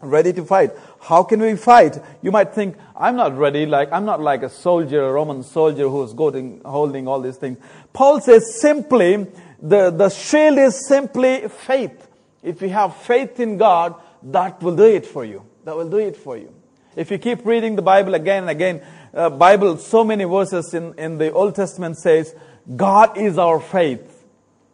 Ready 0.00 0.34
to 0.34 0.44
fight. 0.44 0.72
How 1.00 1.22
can 1.22 1.40
we 1.40 1.56
fight? 1.56 1.98
You 2.20 2.30
might 2.30 2.54
think, 2.54 2.76
I'm 2.94 3.16
not 3.16 3.36
ready, 3.36 3.64
like, 3.64 3.90
I'm 3.90 4.04
not 4.04 4.20
like 4.20 4.42
a 4.42 4.50
soldier, 4.50 5.02
a 5.08 5.12
Roman 5.12 5.42
soldier 5.42 5.88
who's 5.88 6.12
going, 6.12 6.60
holding 6.64 7.08
all 7.08 7.20
these 7.20 7.38
things. 7.38 7.58
Paul 7.94 8.20
says 8.20 8.60
simply, 8.60 9.26
the, 9.60 9.90
the 9.90 10.10
shield 10.10 10.58
is 10.58 10.86
simply 10.86 11.48
faith. 11.48 12.06
If 12.42 12.60
you 12.60 12.68
have 12.68 12.94
faith 12.96 13.40
in 13.40 13.56
God, 13.56 13.94
that 14.24 14.62
will 14.62 14.76
do 14.76 14.84
it 14.84 15.06
for 15.06 15.24
you. 15.24 15.47
That 15.68 15.76
will 15.76 15.90
do 15.90 15.98
it 15.98 16.16
for 16.16 16.34
you. 16.38 16.50
If 16.96 17.10
you 17.10 17.18
keep 17.18 17.44
reading 17.44 17.76
the 17.76 17.82
Bible 17.82 18.14
again 18.14 18.44
and 18.44 18.50
again, 18.50 18.80
uh, 19.12 19.28
Bible, 19.28 19.76
so 19.76 20.02
many 20.02 20.24
verses 20.24 20.72
in, 20.72 20.98
in 20.98 21.18
the 21.18 21.30
Old 21.30 21.56
Testament 21.56 21.98
says, 21.98 22.34
God 22.74 23.18
is 23.18 23.36
our 23.36 23.60
faith. 23.60 24.24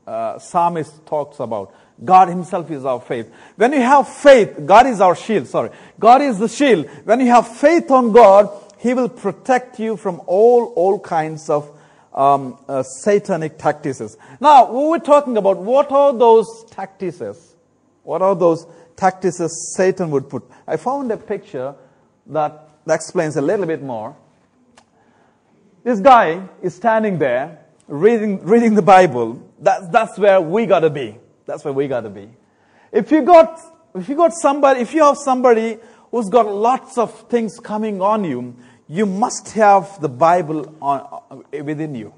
Uh, 0.07 0.39
psalmist 0.39 1.05
talks 1.05 1.41
about. 1.41 1.75
God 2.05 2.29
himself 2.29 2.71
is 2.71 2.85
our 2.85 3.01
faith. 3.01 3.29
When 3.57 3.73
you 3.73 3.81
have 3.81 4.09
faith, 4.09 4.57
God 4.65 4.87
is 4.87 5.01
our 5.01 5.17
shield, 5.17 5.49
sorry. 5.49 5.71
God 5.99 6.23
is 6.23 6.39
the 6.39 6.47
shield. 6.49 6.89
When 7.03 7.19
you 7.19 7.27
have 7.27 7.49
faith 7.49 7.91
on 7.91 8.13
God, 8.13 8.49
He 8.79 8.95
will 8.95 9.09
protect 9.09 9.81
you 9.81 9.97
from 9.97 10.23
all, 10.29 10.67
all 10.77 11.01
kinds 11.01 11.51
of 11.51 11.77
um, 12.13 12.57
uh, 12.69 12.85
satanic 12.85 13.59
tactics. 13.59 14.17
Now, 14.41 14.71
we 14.71 14.91
were 14.91 15.01
talking 15.01 15.37
about 15.39 15.57
what 15.57 15.91
are 15.91 16.17
those 16.17 16.47
tactics? 16.71 17.54
What 18.05 18.23
are 18.23 18.37
those 18.37 18.67
tactics 18.97 19.41
Satan 19.75 20.11
would 20.13 20.31
put? 20.31 20.45
I 20.67 20.77
found 20.77 21.11
a 21.11 21.17
picture 21.17 21.75
that 22.27 22.65
that 22.87 22.95
explains 22.95 23.37
a 23.37 23.43
little 23.43 23.67
bit 23.67 23.83
more. 23.83 24.17
This 25.83 26.01
guy 26.01 26.49
is 26.63 26.75
standing 26.75 27.19
there 27.19 27.59
reading, 27.89 28.45
reading 28.45 28.75
the 28.75 28.83
Bible. 28.83 29.51
That's, 29.59 29.89
that's 29.89 30.19
where 30.19 30.41
we 30.41 30.67
gotta 30.67 30.91
be. 30.91 31.19
That's 31.47 31.65
where 31.65 31.75
we 31.75 31.89
gotta 31.89 32.11
be. 32.11 32.29
If 32.93 33.11
you 33.11 33.23
got, 33.23 33.61
if 33.95 34.09
you 34.09 34.17
got 34.17 34.33
somebody, 34.35 34.81
if 34.81 34.95
you 34.95 35.03
have 35.03 35.17
somebody 35.19 35.79
who's 36.11 36.29
got 36.29 36.47
lots 36.47 36.97
of 36.99 37.29
things 37.29 37.59
coming 37.59 38.01
on 38.01 38.25
you, 38.25 38.57
you 38.89 39.07
must 39.07 39.53
have 39.53 40.01
the 40.01 40.09
Bible 40.09 40.75
on, 40.81 41.45
within 41.53 41.95
you. 41.95 42.13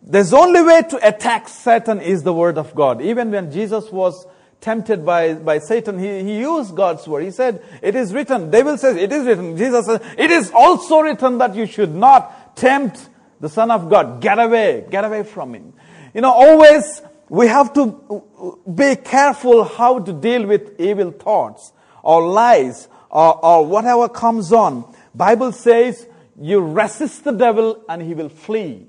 There's 0.00 0.32
only 0.32 0.62
way 0.62 0.82
to 0.82 1.08
attack 1.08 1.48
Satan 1.48 2.00
is 2.00 2.22
the 2.22 2.32
word 2.32 2.56
of 2.56 2.74
God. 2.74 3.02
Even 3.02 3.32
when 3.32 3.50
Jesus 3.50 3.90
was 3.90 4.24
tempted 4.60 5.04
by, 5.06 5.34
by 5.34 5.58
Satan, 5.58 5.98
he, 5.98 6.22
he 6.22 6.38
used 6.38 6.74
God's 6.74 7.06
word. 7.06 7.24
He 7.24 7.30
said, 7.30 7.62
it 7.82 7.94
is 7.94 8.12
written. 8.12 8.50
Devil 8.50 8.76
says, 8.76 8.96
it 8.96 9.12
is 9.12 9.26
written. 9.26 9.56
Jesus 9.56 9.86
says, 9.86 10.00
it 10.16 10.30
is 10.30 10.50
also 10.54 11.00
written 11.00 11.38
that 11.38 11.54
you 11.54 11.66
should 11.66 11.94
not 11.94 12.56
tempt 12.56 13.08
the 13.40 13.48
Son 13.48 13.70
of 13.70 13.88
God. 13.88 14.20
Get 14.20 14.38
away. 14.38 14.86
Get 14.90 15.04
away 15.04 15.22
from 15.22 15.54
him. 15.54 15.72
You 16.14 16.22
know, 16.22 16.32
always 16.32 17.02
we 17.28 17.46
have 17.46 17.72
to 17.74 18.56
be 18.74 18.96
careful 18.96 19.64
how 19.64 20.00
to 20.00 20.12
deal 20.12 20.46
with 20.46 20.80
evil 20.80 21.12
thoughts 21.12 21.72
or 22.02 22.26
lies 22.26 22.88
or, 23.10 23.44
or 23.44 23.66
whatever 23.66 24.08
comes 24.08 24.52
on. 24.52 24.94
Bible 25.14 25.52
says 25.52 26.06
you 26.40 26.60
resist 26.60 27.24
the 27.24 27.32
devil 27.32 27.84
and 27.88 28.02
he 28.02 28.14
will 28.14 28.28
flee. 28.28 28.86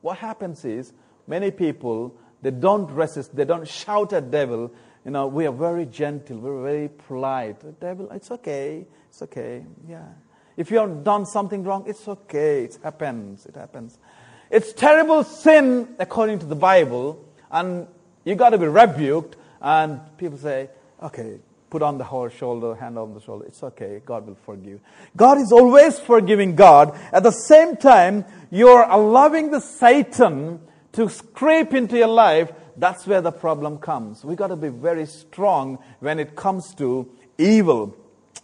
What 0.00 0.18
happens 0.18 0.64
is 0.64 0.92
many 1.26 1.50
people 1.50 2.16
they 2.42 2.50
don't 2.50 2.90
resist, 2.90 3.34
they 3.34 3.44
don't 3.44 3.66
shout 3.66 4.12
at 4.12 4.30
devil. 4.30 4.72
You 5.04 5.10
know, 5.10 5.26
we 5.26 5.46
are 5.46 5.52
very 5.52 5.86
gentle, 5.86 6.38
we're 6.38 6.62
very 6.62 6.88
polite. 6.88 7.80
Devil, 7.80 8.10
it's 8.12 8.30
okay, 8.30 8.86
it's 9.08 9.22
okay, 9.22 9.64
yeah. 9.88 10.06
If 10.56 10.70
you 10.70 10.78
have 10.78 11.02
done 11.02 11.26
something 11.26 11.64
wrong, 11.64 11.84
it's 11.86 12.06
okay, 12.06 12.64
it 12.64 12.78
happens, 12.82 13.46
it 13.46 13.56
happens. 13.56 13.98
It's 14.50 14.72
terrible 14.72 15.24
sin 15.24 15.96
according 15.98 16.40
to 16.40 16.46
the 16.46 16.54
Bible, 16.54 17.24
and 17.50 17.86
you 18.24 18.34
got 18.34 18.50
to 18.50 18.58
be 18.58 18.66
rebuked. 18.66 19.36
And 19.60 20.00
people 20.18 20.38
say, 20.38 20.68
okay, 21.02 21.38
put 21.70 21.82
on 21.82 21.96
the 21.96 22.04
whole 22.04 22.28
shoulder, 22.28 22.74
hand 22.74 22.98
on 22.98 23.14
the 23.14 23.20
shoulder. 23.20 23.46
It's 23.46 23.62
okay. 23.62 24.02
God 24.04 24.26
will 24.26 24.36
forgive. 24.44 24.80
God 25.16 25.38
is 25.38 25.52
always 25.52 25.98
forgiving 25.98 26.54
God. 26.54 26.94
At 27.12 27.22
the 27.22 27.30
same 27.30 27.76
time, 27.76 28.26
you're 28.50 28.82
allowing 28.82 29.50
the 29.50 29.60
Satan 29.60 30.60
to 30.92 31.08
scrape 31.08 31.72
into 31.72 31.96
your 31.96 32.08
life. 32.08 32.52
That's 32.76 33.06
where 33.06 33.20
the 33.20 33.32
problem 33.32 33.78
comes. 33.78 34.24
We've 34.24 34.36
got 34.36 34.48
to 34.48 34.56
be 34.56 34.68
very 34.68 35.06
strong 35.06 35.78
when 36.00 36.18
it 36.18 36.36
comes 36.36 36.74
to 36.76 37.08
evil. 37.38 37.96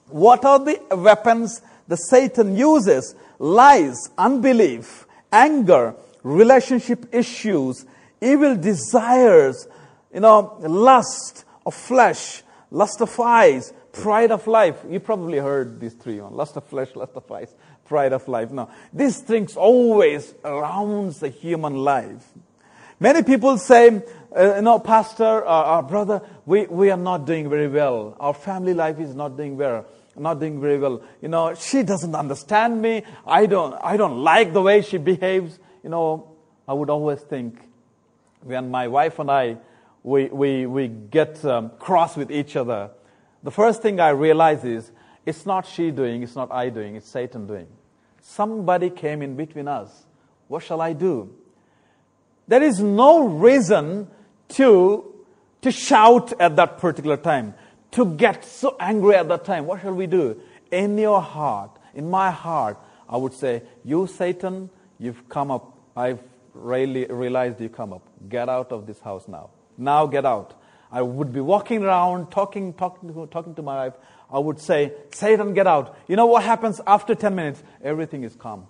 What 0.08 0.44
are 0.44 0.58
the 0.58 0.80
weapons 0.90 1.60
the 1.86 1.96
Satan 1.96 2.56
uses? 2.56 3.14
Lies, 3.38 4.10
unbelief, 4.16 5.06
anger, 5.32 5.94
relationship 6.22 7.06
issues, 7.12 7.86
evil 8.20 8.56
desires, 8.56 9.66
you 10.12 10.20
know, 10.20 10.56
lust 10.60 11.44
of 11.64 11.74
flesh, 11.74 12.42
lust 12.70 13.00
of 13.00 13.18
eyes, 13.20 13.72
pride 13.92 14.30
of 14.30 14.46
life. 14.46 14.76
You 14.88 15.00
probably 15.00 15.38
heard 15.38 15.80
these 15.80 15.94
three 15.94 16.20
one. 16.20 16.34
Lust 16.34 16.56
of 16.56 16.64
flesh, 16.64 16.94
lust 16.96 17.12
of 17.14 17.30
eyes, 17.30 17.54
pride 17.84 18.12
of 18.12 18.26
life. 18.28 18.50
No. 18.50 18.68
These 18.92 19.20
things 19.20 19.56
always 19.56 20.34
surrounds 20.42 21.20
the 21.20 21.28
human 21.28 21.74
life. 21.76 22.26
Many 23.00 23.22
people 23.22 23.58
say, 23.58 24.02
uh, 24.34 24.60
know, 24.60 24.78
pastor, 24.78 25.46
uh, 25.46 25.48
our 25.48 25.82
brother, 25.82 26.22
we, 26.46 26.66
we 26.66 26.90
are 26.90 26.96
not 26.96 27.26
doing 27.26 27.48
very 27.48 27.68
well. 27.68 28.16
Our 28.18 28.34
family 28.34 28.74
life 28.74 28.98
is 28.98 29.14
not 29.14 29.36
doing 29.36 29.56
well 29.56 29.86
not 30.20 30.40
doing 30.40 30.60
very 30.60 30.78
well. 30.78 31.02
You 31.20 31.28
know, 31.28 31.54
she 31.54 31.82
doesn't 31.82 32.14
understand 32.14 32.80
me. 32.80 33.02
I 33.26 33.46
don't, 33.46 33.74
I 33.82 33.96
don't 33.96 34.18
like 34.22 34.52
the 34.52 34.62
way 34.62 34.82
she 34.82 34.98
behaves. 34.98 35.58
You 35.82 35.90
know, 35.90 36.36
I 36.66 36.72
would 36.72 36.90
always 36.90 37.20
think 37.20 37.58
when 38.42 38.70
my 38.70 38.88
wife 38.88 39.18
and 39.18 39.30
I 39.30 39.58
we, 40.02 40.26
we, 40.26 40.66
we 40.66 40.88
get 40.88 41.44
um, 41.44 41.70
cross 41.78 42.16
with 42.16 42.30
each 42.30 42.56
other, 42.56 42.90
the 43.42 43.50
first 43.50 43.82
thing 43.82 44.00
I 44.00 44.10
realize 44.10 44.64
is 44.64 44.90
it's 45.26 45.44
not 45.44 45.66
she 45.66 45.90
doing, 45.90 46.22
it's 46.22 46.36
not 46.36 46.50
I 46.50 46.70
doing, 46.70 46.96
it's 46.96 47.08
Satan 47.08 47.46
doing. 47.46 47.66
Somebody 48.20 48.90
came 48.90 49.22
in 49.22 49.36
between 49.36 49.68
us. 49.68 50.06
What 50.46 50.62
shall 50.62 50.80
I 50.80 50.92
do? 50.92 51.34
There 52.48 52.62
is 52.62 52.80
no 52.80 53.28
reason 53.28 54.08
to, 54.50 55.14
to 55.60 55.70
shout 55.70 56.32
at 56.40 56.56
that 56.56 56.78
particular 56.78 57.18
time, 57.18 57.54
to 57.92 58.06
get 58.06 58.44
so 58.44 58.74
angry 58.80 59.16
at 59.16 59.28
that 59.28 59.44
time. 59.44 59.66
What 59.66 59.82
shall 59.82 59.94
we 59.94 60.06
do? 60.06 60.40
In 60.72 60.96
your 60.96 61.20
heart, 61.20 61.78
in 61.94 62.10
my 62.10 62.30
heart, 62.30 62.78
I 63.08 63.18
would 63.18 63.34
say, 63.34 63.62
You, 63.84 64.06
Satan, 64.06 64.70
you've 64.98 65.28
come 65.28 65.50
up. 65.50 65.76
I've 65.94 66.22
really 66.54 67.04
realized 67.06 67.60
you 67.60 67.68
come 67.68 67.92
up. 67.92 68.02
Get 68.28 68.48
out 68.48 68.72
of 68.72 68.86
this 68.86 68.98
house 69.00 69.28
now. 69.28 69.50
Now 69.76 70.06
get 70.06 70.24
out. 70.24 70.54
I 70.90 71.02
would 71.02 71.32
be 71.32 71.40
walking 71.40 71.84
around 71.84 72.30
talking, 72.30 72.72
talking, 72.72 73.12
to, 73.12 73.26
talking 73.26 73.54
to 73.56 73.62
my 73.62 73.86
wife. 73.86 73.94
I 74.32 74.38
would 74.38 74.58
say, 74.58 74.92
Satan, 75.12 75.52
get 75.52 75.66
out. 75.66 75.96
You 76.08 76.16
know 76.16 76.26
what 76.26 76.44
happens 76.44 76.80
after 76.86 77.14
10 77.14 77.34
minutes? 77.34 77.62
Everything 77.82 78.24
is 78.24 78.34
calm. 78.34 78.66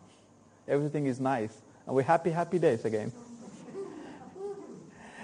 Everything 0.66 1.06
is 1.06 1.20
nice. 1.20 1.56
And 1.86 1.94
we're 1.94 2.02
happy, 2.02 2.30
happy 2.30 2.58
days 2.58 2.84
again. 2.84 3.12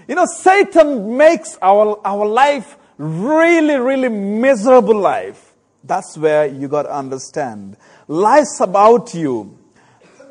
You 0.09 0.15
know, 0.15 0.27
Satan 0.27 1.17
makes 1.17 1.59
our, 1.63 2.01
our 2.05 2.27
life 2.27 2.77
really, 2.99 3.77
really 3.77 4.09
miserable 4.09 4.99
life. 4.99 5.53
That's 5.83 6.17
where 6.17 6.47
you 6.47 6.69
got 6.69 6.85
to 6.85 6.95
understand. 6.95 7.77
Lies 8.09 8.61
about 8.61 9.15
you. 9.15 9.59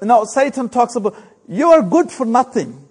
Know, 0.02 0.26
Satan 0.26 0.70
talks 0.70 0.96
about, 0.96 1.16
you 1.48 1.72
are 1.72 1.82
good 1.82 2.12
for 2.12 2.26
nothing. 2.26 2.88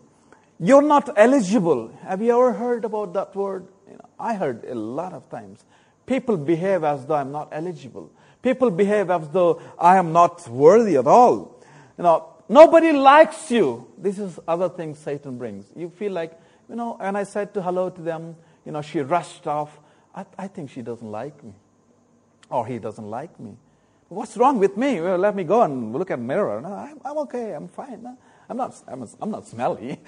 You're 0.59 0.83
not 0.83 1.11
eligible. 1.17 1.93
Have 2.03 2.23
you 2.23 2.33
ever 2.33 2.53
heard 2.53 2.85
about 2.85 3.13
that 3.15 3.35
word? 3.35 3.67
You 3.89 3.95
know, 3.95 4.09
I 4.19 4.35
heard 4.35 4.65
a 4.65 4.75
lot 4.75 5.13
of 5.13 5.29
times. 5.29 5.65
People 6.07 6.37
behave 6.37 6.85
as 6.85 7.05
though 7.07 7.17
I'm 7.17 7.33
not 7.33 7.49
eligible. 7.53 8.11
People 8.43 8.71
behave 8.71 9.11
as 9.11 9.29
though 9.31 9.61
I 9.79 9.97
am 9.97 10.13
not 10.13 10.49
worthy 10.49 10.97
at 10.97 11.07
all. 11.07 11.61
You 11.99 12.05
know, 12.05 12.29
nobody 12.49 12.93
likes 12.93 13.51
you. 13.51 13.89
This 13.99 14.19
is 14.19 14.39
other 14.47 14.69
things 14.69 14.99
Satan 14.99 15.39
brings. 15.39 15.67
You 15.75 15.91
feel 15.91 16.13
like, 16.13 16.39
you 16.73 16.77
know, 16.77 16.97
and 16.99 17.19
I 17.19 17.25
said 17.25 17.53
to 17.53 17.61
hello 17.61 17.91
to 17.91 18.01
them, 18.01 18.35
you 18.65 18.73
know, 18.73 18.81
she 18.81 19.01
rushed 19.01 19.47
off. 19.47 19.79
I, 20.15 20.25
I 20.39 20.49
think 20.49 20.71
she 20.71 20.81
doesn't 20.81 21.11
like 21.11 21.45
me. 21.45 21.53
Or 22.49 22.67
he 22.67 22.79
doesn't 22.79 23.11
like 23.11 23.39
me. 23.39 23.59
What's 24.09 24.39
wrong 24.39 24.59
with 24.59 24.79
me? 24.79 24.99
Well, 24.99 25.19
let 25.19 25.37
me 25.37 25.45
go 25.45 25.61
and 25.61 25.93
look 25.93 26.11
at 26.11 26.19
the 26.19 26.25
mirror. 26.25 26.63
No, 26.63 26.73
I'm, 26.73 26.99
I'm 27.05 27.19
okay. 27.19 27.53
I'm 27.53 27.69
fine. 27.69 28.03
No. 28.03 28.17
I'm 28.49 28.57
not, 28.57 28.75
I'm, 28.89 29.07
I'm 29.21 29.31
not 29.31 29.47
smelly. 29.47 30.01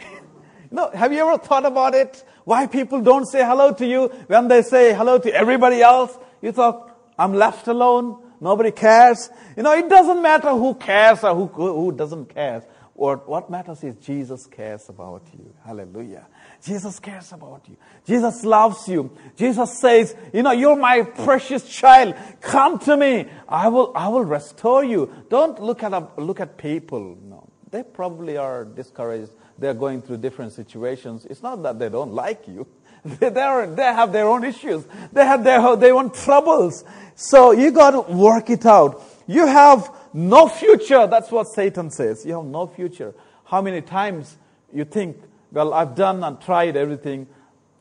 no, 0.70 0.88
have 0.92 1.12
you 1.12 1.28
ever 1.28 1.36
thought 1.36 1.66
about 1.66 1.94
it? 1.94 2.24
Why 2.44 2.66
people 2.66 3.02
don't 3.02 3.26
say 3.26 3.44
hello 3.44 3.74
to 3.74 3.86
you 3.86 4.08
when 4.28 4.48
they 4.48 4.62
say 4.62 4.94
hello 4.94 5.18
to 5.18 5.30
everybody 5.34 5.82
else? 5.82 6.16
You 6.40 6.52
thought, 6.52 6.90
I'm 7.18 7.34
left 7.34 7.68
alone. 7.68 8.22
Nobody 8.40 8.70
cares. 8.70 9.28
You 9.58 9.62
know, 9.62 9.74
it 9.74 9.90
doesn't 9.90 10.22
matter 10.22 10.52
who 10.52 10.74
cares 10.74 11.22
or 11.22 11.34
who, 11.34 11.46
who 11.48 11.92
doesn't 11.92 12.34
care. 12.34 12.64
What, 12.98 13.28
what 13.28 13.48
matters 13.48 13.84
is 13.84 13.94
Jesus 13.96 14.46
cares 14.46 14.88
about 14.88 15.22
you. 15.32 15.54
Hallelujah. 15.64 16.26
Jesus 16.64 16.98
cares 16.98 17.32
about 17.32 17.62
you. 17.68 17.76
Jesus 18.04 18.44
loves 18.44 18.88
you. 18.88 19.16
Jesus 19.36 19.78
says, 19.78 20.16
you 20.32 20.42
know, 20.42 20.50
you're 20.50 20.74
my 20.74 21.02
precious 21.02 21.68
child. 21.68 22.16
Come 22.40 22.80
to 22.80 22.96
me. 22.96 23.26
I 23.48 23.68
will, 23.68 23.92
I 23.94 24.08
will 24.08 24.24
restore 24.24 24.82
you. 24.84 25.12
Don't 25.30 25.62
look 25.62 25.84
at, 25.84 26.18
look 26.18 26.40
at 26.40 26.58
people. 26.58 27.16
No 27.22 27.48
they 27.70 27.82
probably 27.82 28.36
are 28.36 28.64
discouraged. 28.64 29.32
They're 29.58 29.74
going 29.74 30.02
through 30.02 30.18
different 30.18 30.52
situations. 30.52 31.26
It's 31.26 31.42
not 31.42 31.62
that 31.62 31.78
they 31.78 31.88
don't 31.88 32.12
like 32.12 32.48
you. 32.48 32.66
They, 33.04 33.28
are, 33.28 33.66
they 33.66 33.84
have 33.84 34.12
their 34.12 34.26
own 34.26 34.44
issues. 34.44 34.84
They 35.12 35.24
have 35.24 35.44
their, 35.44 35.76
their 35.76 35.94
own 35.94 36.10
troubles. 36.10 36.84
So 37.14 37.52
you 37.52 37.70
got 37.70 37.92
to 37.92 38.00
work 38.12 38.50
it 38.50 38.66
out. 38.66 39.02
You 39.26 39.46
have 39.46 39.88
no 40.12 40.48
future. 40.48 41.06
That's 41.06 41.30
what 41.30 41.48
Satan 41.48 41.90
says. 41.90 42.24
You 42.24 42.36
have 42.36 42.44
no 42.44 42.66
future. 42.66 43.14
How 43.44 43.62
many 43.62 43.80
times 43.80 44.36
you 44.72 44.84
think, 44.84 45.16
well, 45.52 45.72
I've 45.72 45.94
done 45.94 46.22
and 46.22 46.40
tried 46.40 46.76
everything. 46.76 47.26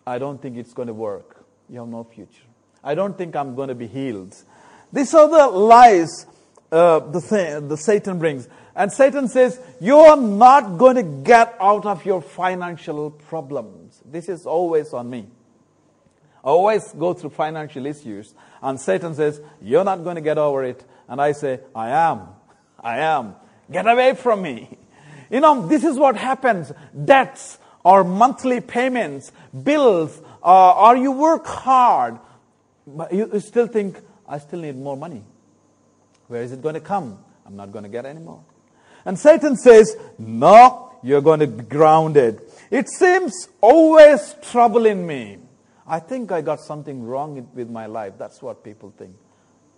I 0.06 0.20
don't 0.20 0.42
think 0.42 0.58
it's 0.58 0.74
going 0.74 0.88
to 0.88 0.94
work. 0.94 1.46
You 1.70 1.80
have 1.80 1.90
no 1.90 2.04
future. 2.04 2.44
I 2.84 2.96
don't 2.96 3.18
think 3.18 3.36
I'm 3.36 3.56
going 3.56 3.70
to 3.70 3.76
be 3.76 3.88
healed. 3.88 4.36
These 4.94 5.14
are 5.14 5.28
the 5.28 5.48
lies 5.48 6.26
uh, 6.72 7.00
the, 7.00 7.66
the 7.68 7.78
Satan 7.78 8.20
brings. 8.20 8.48
And 8.76 8.92
Satan 8.92 9.28
says, 9.28 9.60
You 9.82 9.98
are 9.98 10.18
not 10.18 10.78
going 10.78 10.96
to 10.96 11.04
get 11.04 11.56
out 11.60 11.86
of 11.86 12.06
your 12.06 12.22
financial 12.22 13.12
problems. 13.12 14.02
This 14.06 14.30
is 14.30 14.46
always 14.46 14.94
on 14.94 15.10
me. 15.10 15.28
I 16.44 16.50
always 16.50 16.94
go 16.94 17.14
through 17.14 17.32
financial 17.32 17.86
issues. 17.86 18.34
And 18.62 18.80
Satan 18.80 19.16
says, 19.16 19.42
You're 19.62 19.84
not 19.84 20.04
going 20.04 20.16
to 20.16 20.22
get 20.22 20.38
over 20.38 20.64
it. 20.64 20.84
And 21.08 21.22
I 21.22 21.32
say, 21.32 21.60
I 21.76 21.90
am. 21.90 22.28
I 22.80 23.00
am. 23.00 23.36
Get 23.72 23.88
away 23.88 24.16
from 24.16 24.42
me. 24.42 24.78
You 25.30 25.42
know, 25.42 25.68
this 25.68 25.84
is 25.84 25.98
what 25.98 26.16
happens. 26.16 26.72
Debts 27.06 27.58
or 27.84 28.04
monthly 28.04 28.62
payments, 28.62 29.32
bills, 29.64 30.22
uh, 30.44 30.72
or 30.74 30.98
you 30.98 31.12
work 31.12 31.46
hard, 31.46 32.20
but 32.86 33.14
you 33.14 33.40
still 33.40 33.68
think, 33.68 33.98
I 34.28 34.40
still 34.40 34.60
need 34.60 34.78
more 34.78 34.98
money. 34.98 35.24
Where 36.28 36.42
is 36.42 36.52
it 36.52 36.62
going 36.62 36.76
to 36.76 36.82
come? 36.82 37.20
I'm 37.46 37.56
not 37.56 37.72
going 37.72 37.84
to 37.84 37.90
get 37.90 38.06
any 38.06 38.20
more. 38.20 38.44
And 39.06 39.18
Satan 39.18 39.56
says, 39.56 39.96
No, 40.18 40.94
you're 41.02 41.22
going 41.22 41.40
to 41.40 41.48
be 41.48 41.64
grounded. 41.64 42.42
It 42.70 42.90
seems 42.90 43.48
always 43.62 44.36
troubling 44.42 45.08
me. 45.08 45.38
I 45.88 46.00
think 46.00 46.34
I 46.34 46.42
got 46.42 46.60
something 46.60 47.04
wrong 47.04 47.50
with 47.54 47.70
my 47.70 47.86
life. 47.86 48.14
That's 48.18 48.42
what 48.42 48.64
people 48.64 48.94
think. 48.98 49.16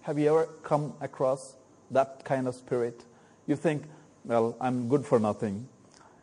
Have 0.02 0.18
you 0.18 0.30
ever 0.30 0.46
come 0.64 0.94
across 1.02 1.56
that 1.92 2.24
kind 2.24 2.48
of 2.48 2.56
spirit? 2.56 3.04
You 3.48 3.56
think, 3.56 3.84
well, 4.24 4.56
I'm 4.62 4.88
good 4.90 5.06
for 5.06 5.20
nothing. 5.20 5.68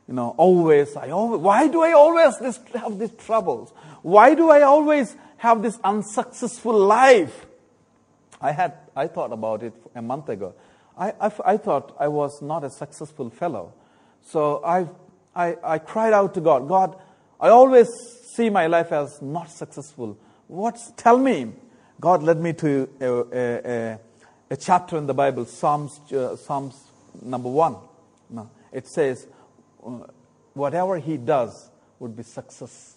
You 0.09 0.15
know, 0.15 0.35
always, 0.37 0.97
I 0.97 1.11
always, 1.11 1.41
why 1.41 1.69
do 1.69 1.83
I 1.83 1.93
always 1.93 2.39
this, 2.39 2.61
have 2.75 2.99
these 2.99 3.11
troubles? 3.11 3.73
Why 4.03 4.35
do 4.35 4.51
I 4.51 4.62
always 4.62 5.17
have 5.39 5.62
this 5.62 5.79
unsuccessful 5.83 6.79
life? 6.79 7.47
I 8.41 8.53
had, 8.53 8.75
I 8.95 9.09
thought 9.09 9.33
about 9.33 9.62
it 9.62 9.75
a 9.95 10.03
month 10.03 10.29
ago. 10.29 10.55
I, 10.97 11.12
I, 11.21 11.33
I 11.45 11.57
thought 11.57 11.97
I 11.99 12.09
was 12.09 12.41
not 12.41 12.65
a 12.65 12.71
successful 12.71 13.31
fellow. 13.31 13.73
So 14.25 14.62
I, 14.65 14.89
I, 15.35 15.57
I 15.62 15.79
cried 15.79 16.12
out 16.12 16.35
to 16.35 16.41
God, 16.41 16.69
God, 16.69 16.97
I 17.41 17.49
always 17.49 17.89
see 18.35 18.49
my 18.49 18.67
life 18.67 18.93
as 18.93 19.21
not 19.21 19.51
successful. 19.51 20.17
What's, 20.47 20.93
tell 20.97 21.19
me. 21.19 21.53
God 22.00 22.22
led 22.22 22.40
me 22.40 22.52
to 22.54 22.88
a, 23.00 23.06
a, 23.06 23.61
a, 23.64 23.98
a 24.50 24.56
chapter 24.56 24.98
in 24.98 25.06
the 25.06 25.14
Bible, 25.14 25.44
Psalms, 25.46 26.00
uh, 26.12 26.37
Psalms 26.37 26.78
number 27.22 27.48
one. 27.48 27.76
No, 28.28 28.50
it 28.72 28.87
says, 28.87 29.26
uh, 29.85 30.00
whatever 30.54 30.98
he 30.98 31.16
does 31.16 31.70
would 31.98 32.16
be 32.16 32.22
success. 32.22 32.96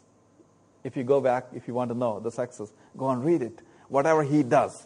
If 0.84 0.98
you 0.98 1.04
go 1.04 1.22
back, 1.22 1.48
if 1.54 1.68
you 1.68 1.74
want 1.74 1.92
to 1.92 1.98
know 1.98 2.20
the 2.20 2.32
success, 2.32 2.72
go 2.98 3.10
and 3.10 3.24
read 3.24 3.42
it. 3.42 3.60
Whatever 3.88 4.24
he 4.24 4.44
does. 4.44 4.86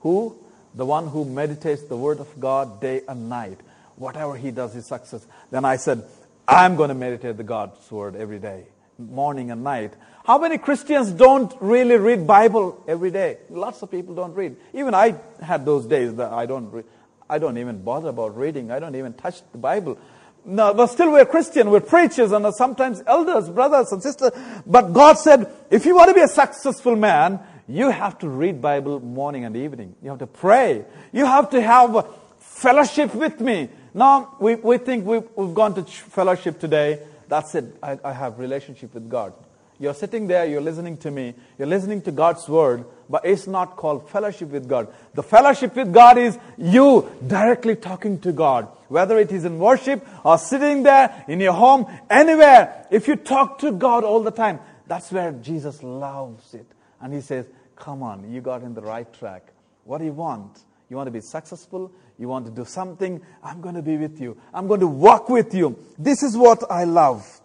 Who? 0.00 0.36
The 0.74 0.84
one 0.84 1.08
who 1.08 1.24
meditates 1.24 1.82
the 1.84 1.96
word 1.96 2.20
of 2.20 2.40
God 2.40 2.80
day 2.80 3.02
and 3.08 3.28
night. 3.28 3.60
Whatever 3.96 4.36
he 4.36 4.50
does 4.50 4.74
is 4.74 4.86
success. 4.86 5.26
Then 5.50 5.64
I 5.64 5.76
said, 5.76 6.04
I'm 6.46 6.76
going 6.76 6.88
to 6.88 6.94
meditate 6.94 7.36
the 7.36 7.44
God's 7.44 7.90
word 7.90 8.16
every 8.16 8.38
day, 8.38 8.64
morning 8.98 9.50
and 9.50 9.64
night. 9.64 9.94
How 10.24 10.38
many 10.38 10.58
Christians 10.58 11.10
don't 11.10 11.52
really 11.60 11.96
read 11.96 12.26
Bible 12.26 12.82
every 12.88 13.10
day? 13.10 13.38
Lots 13.50 13.82
of 13.82 13.90
people 13.90 14.14
don't 14.14 14.34
read. 14.34 14.56
Even 14.72 14.94
I 14.94 15.16
had 15.42 15.66
those 15.66 15.86
days 15.86 16.14
that 16.14 16.32
I 16.32 16.46
don't 16.46 16.70
read. 16.70 16.84
I 17.28 17.38
don't 17.38 17.58
even 17.58 17.82
bother 17.82 18.08
about 18.08 18.36
reading. 18.36 18.70
I 18.70 18.78
don't 18.78 18.94
even 18.94 19.14
touch 19.14 19.42
the 19.52 19.58
Bible. 19.58 19.98
No, 20.46 20.74
but 20.74 20.88
still 20.88 21.10
we're 21.10 21.24
Christian, 21.24 21.70
we're 21.70 21.80
preachers 21.80 22.32
and 22.32 22.54
sometimes 22.54 23.02
elders, 23.06 23.48
brothers 23.48 23.92
and 23.92 24.02
sisters. 24.02 24.32
But 24.66 24.92
God 24.92 25.18
said, 25.18 25.50
if 25.70 25.86
you 25.86 25.94
want 25.94 26.08
to 26.08 26.14
be 26.14 26.20
a 26.20 26.28
successful 26.28 26.96
man, 26.96 27.40
you 27.66 27.88
have 27.88 28.18
to 28.18 28.28
read 28.28 28.60
Bible 28.60 29.00
morning 29.00 29.46
and 29.46 29.56
evening. 29.56 29.94
You 30.02 30.10
have 30.10 30.18
to 30.18 30.26
pray. 30.26 30.84
You 31.12 31.24
have 31.24 31.48
to 31.50 31.62
have 31.62 32.06
fellowship 32.38 33.14
with 33.14 33.40
me. 33.40 33.70
Now, 33.94 34.36
we, 34.38 34.56
we 34.56 34.76
think 34.76 35.06
we've, 35.06 35.24
we've 35.34 35.54
gone 35.54 35.74
to 35.76 35.82
fellowship 35.84 36.60
today. 36.60 37.00
That's 37.28 37.54
it. 37.54 37.76
I, 37.82 37.98
I 38.04 38.12
have 38.12 38.38
relationship 38.38 38.94
with 38.94 39.08
God. 39.08 39.32
You're 39.78 39.94
sitting 39.94 40.28
there, 40.28 40.46
you're 40.46 40.60
listening 40.60 40.96
to 40.98 41.10
me, 41.10 41.34
you're 41.58 41.66
listening 41.66 42.00
to 42.02 42.12
God's 42.12 42.48
word, 42.48 42.84
but 43.10 43.24
it's 43.24 43.48
not 43.48 43.76
called 43.76 44.08
fellowship 44.08 44.50
with 44.50 44.68
God. 44.68 44.86
The 45.14 45.22
fellowship 45.22 45.74
with 45.74 45.92
God 45.92 46.16
is 46.16 46.38
you 46.56 47.10
directly 47.26 47.74
talking 47.74 48.20
to 48.20 48.32
God. 48.32 48.68
Whether 48.88 49.18
it 49.18 49.32
is 49.32 49.44
in 49.44 49.58
worship 49.58 50.06
or 50.24 50.38
sitting 50.38 50.84
there 50.84 51.24
in 51.26 51.40
your 51.40 51.54
home, 51.54 51.86
anywhere. 52.08 52.86
If 52.90 53.08
you 53.08 53.16
talk 53.16 53.58
to 53.60 53.72
God 53.72 54.04
all 54.04 54.22
the 54.22 54.30
time, 54.30 54.60
that's 54.86 55.10
where 55.10 55.32
Jesus 55.32 55.82
loves 55.82 56.54
it. 56.54 56.66
And 57.00 57.12
he 57.12 57.20
says, 57.20 57.46
Come 57.74 58.04
on, 58.04 58.30
you 58.32 58.40
got 58.40 58.62
in 58.62 58.74
the 58.74 58.82
right 58.82 59.12
track. 59.12 59.52
What 59.82 59.98
do 59.98 60.04
you 60.04 60.12
want? 60.12 60.60
You 60.88 60.96
want 60.96 61.06
to 61.06 61.10
be 61.10 61.20
successful? 61.20 61.90
You 62.18 62.28
want 62.28 62.46
to 62.46 62.52
do 62.52 62.64
something? 62.64 63.20
I'm 63.42 63.60
going 63.60 63.74
to 63.74 63.82
be 63.82 63.96
with 63.96 64.20
you. 64.20 64.36
I'm 64.52 64.66
going 64.66 64.80
to 64.80 64.86
walk 64.86 65.28
with 65.28 65.54
you. 65.54 65.78
This 65.98 66.22
is 66.22 66.36
what 66.36 66.70
I 66.70 66.84
love. 66.84 67.40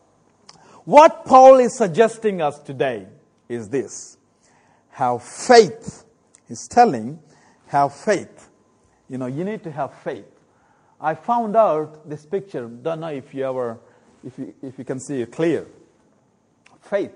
What 0.86 1.26
Paul 1.26 1.60
is 1.60 1.78
suggesting 1.78 2.42
us 2.42 2.60
today 2.60 3.08
is 3.48 3.70
this 3.70 4.18
have 4.90 5.24
faith. 5.24 6.04
He's 6.48 6.68
telling, 6.68 7.20
have 7.68 7.96
faith. 7.96 8.50
You 9.08 9.18
know, 9.18 9.28
you 9.28 9.44
need 9.44 9.64
to 9.64 9.72
have 9.72 9.94
faith. 10.00 10.26
I 11.00 11.16
found 11.16 11.56
out 11.56 12.10
this 12.10 12.26
picture, 12.26 12.68
don't 12.68 13.00
know 13.00 13.08
if 13.08 13.34
you 13.34 13.46
ever, 13.46 13.80
if 14.26 14.38
you, 14.38 14.54
if 14.62 14.78
you 14.78 14.84
can 14.84 15.00
see 15.00 15.22
it 15.22 15.32
clear. 15.32 15.66
Faith. 16.82 17.14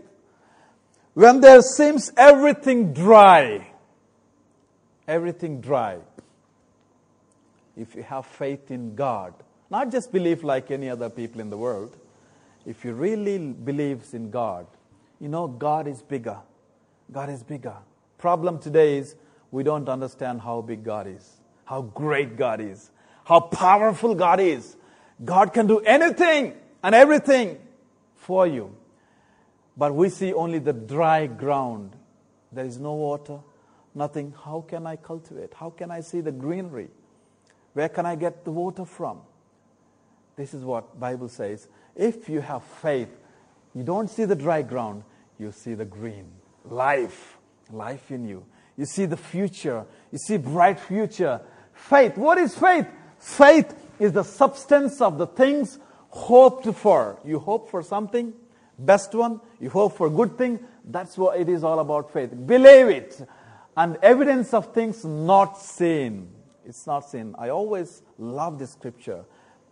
When 1.14 1.42
there 1.42 1.62
seems 1.62 2.12
everything 2.16 2.94
dry, 2.94 3.73
everything 5.08 5.62
dry, 5.62 5.98
if 7.76 7.96
you 7.96 8.04
have 8.04 8.26
faith 8.26 8.72
in 8.72 8.96
God, 8.96 9.34
not 9.70 9.92
just 9.92 10.12
believe 10.12 10.44
like 10.44 10.72
any 10.72 10.90
other 10.90 11.10
people 11.10 11.42
in 11.42 11.50
the 11.50 11.58
world, 11.58 11.98
if 12.66 12.86
you 12.86 12.94
really 12.94 13.38
believes 13.38 14.14
in 14.14 14.30
God, 14.30 14.68
you 15.20 15.28
know 15.28 15.48
God 15.48 15.88
is 15.88 16.02
bigger. 16.02 16.38
God 17.12 17.30
is 17.30 17.44
bigger. 17.44 17.76
Problem 18.18 18.60
today 18.60 18.98
is 18.98 19.16
we 19.52 19.64
don't 19.64 19.90
understand 19.90 20.42
how 20.42 20.62
big 20.62 20.84
God 20.84 21.08
is, 21.08 21.38
how 21.66 21.82
great 21.82 22.38
God 22.38 22.62
is, 22.62 22.92
how 23.26 23.40
powerful 23.40 24.16
God 24.16 24.40
is. 24.40 24.76
God 25.24 25.54
can 25.54 25.68
do 25.68 25.80
anything 25.80 26.54
and 26.82 26.96
everything 26.96 27.60
for 28.16 28.48
you. 28.48 28.76
But 29.76 29.94
we 29.94 30.10
see 30.10 30.34
only 30.34 30.60
the 30.60 30.74
dry 30.74 31.28
ground. 31.28 31.96
There 32.52 32.66
is 32.66 32.80
no 32.80 32.94
water, 32.94 33.40
nothing. 33.96 34.34
How 34.44 34.66
can 34.68 34.86
I 34.88 34.96
cultivate? 34.96 35.54
How 35.54 35.70
can 35.70 35.92
I 35.92 36.02
see 36.02 36.22
the 36.22 36.32
greenery? 36.32 36.90
Where 37.74 37.90
can 37.90 38.06
I 38.06 38.16
get 38.16 38.46
the 38.46 38.52
water 38.52 38.86
from? 38.86 39.22
This 40.36 40.54
is 40.54 40.64
what 40.64 41.00
Bible 41.00 41.30
says. 41.30 41.68
If 41.96 42.30
you 42.30 42.42
have 42.42 42.64
faith, 42.64 43.10
you 43.76 43.84
don't 43.84 44.10
see 44.10 44.26
the 44.26 44.36
dry 44.36 44.62
ground, 44.62 45.04
you 45.40 45.52
see 45.52 45.74
the 45.74 45.86
green. 45.86 46.32
Life. 46.66 47.38
Life 47.72 48.12
in 48.12 48.28
you. 48.28 48.46
You 48.78 48.86
see 48.86 49.06
the 49.06 49.18
future. 49.18 49.86
You 50.12 50.18
see 50.18 50.38
bright 50.38 50.80
future. 50.80 51.42
Faith. 51.74 52.18
What 52.18 52.38
is 52.38 52.56
faith? 52.56 52.88
Faith 53.20 53.76
is 54.00 54.14
the 54.14 54.24
substance 54.24 55.02
of 55.02 55.18
the 55.18 55.28
things 55.28 55.80
hoped 56.10 56.68
for. 56.76 57.20
You 57.26 57.40
hope 57.40 57.70
for 57.70 57.82
something, 57.82 58.34
best 58.78 59.16
one, 59.16 59.42
you 59.60 59.70
hope 59.70 59.98
for 59.98 60.10
good 60.10 60.38
thing. 60.38 60.60
That's 60.86 61.18
what 61.18 61.40
it 61.40 61.50
is 61.50 61.64
all 61.64 61.80
about 61.80 62.12
faith. 62.12 62.32
Believe 62.46 62.88
it. 62.90 63.28
And 63.76 63.98
evidence 64.02 64.54
of 64.54 64.74
things 64.74 65.04
not 65.04 65.60
seen. 65.60 66.30
It's 66.66 66.86
not 66.88 67.10
seen. 67.10 67.36
I 67.38 67.50
always 67.50 68.02
love 68.18 68.60
this 68.60 68.72
scripture. 68.72 69.26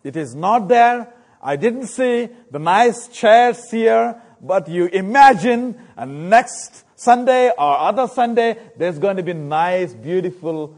It 0.03 0.15
is 0.15 0.35
not 0.35 0.67
there. 0.67 1.13
I 1.41 1.55
didn't 1.55 1.87
see 1.87 2.29
the 2.49 2.59
nice 2.59 3.07
chairs 3.07 3.69
here, 3.69 4.21
but 4.41 4.67
you 4.67 4.85
imagine 4.87 5.79
a 5.95 6.05
next 6.05 6.83
Sunday 6.95 7.49
or 7.49 7.77
other 7.79 8.07
Sunday, 8.07 8.57
there's 8.77 8.99
going 8.99 9.17
to 9.17 9.23
be 9.23 9.33
nice, 9.33 9.93
beautiful 9.93 10.75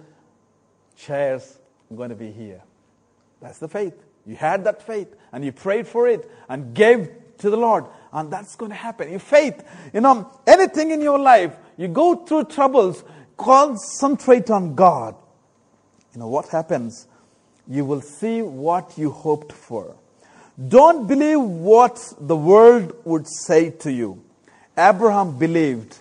chairs 0.95 1.59
going 1.93 2.09
to 2.09 2.15
be 2.15 2.31
here. 2.31 2.61
That's 3.41 3.59
the 3.59 3.67
faith. 3.67 3.93
You 4.25 4.35
had 4.35 4.63
that 4.63 4.81
faith 4.81 5.13
and 5.33 5.43
you 5.43 5.51
prayed 5.51 5.87
for 5.87 6.07
it 6.07 6.29
and 6.47 6.73
gave 6.73 7.09
to 7.39 7.49
the 7.49 7.57
Lord. 7.57 7.85
And 8.13 8.31
that's 8.31 8.55
going 8.55 8.71
to 8.71 8.77
happen. 8.77 9.09
Your 9.09 9.19
faith, 9.19 9.63
you 9.93 9.99
know, 9.99 10.31
anything 10.47 10.91
in 10.91 11.01
your 11.01 11.19
life, 11.19 11.53
you 11.77 11.87
go 11.87 12.15
through 12.15 12.45
troubles, 12.45 13.03
concentrate 13.37 14.49
on 14.49 14.75
God. 14.75 15.15
You 16.13 16.19
know 16.19 16.27
what 16.27 16.49
happens? 16.49 17.07
You 17.67 17.85
will 17.85 18.01
see 18.01 18.41
what 18.41 18.93
you 18.97 19.09
hoped 19.09 19.51
for. 19.51 19.95
Don't 20.67 21.07
believe 21.07 21.39
what 21.39 22.13
the 22.19 22.35
world 22.35 22.93
would 23.05 23.27
say 23.27 23.71
to 23.71 23.91
you. 23.91 24.23
Abraham 24.77 25.37
believed 25.37 25.97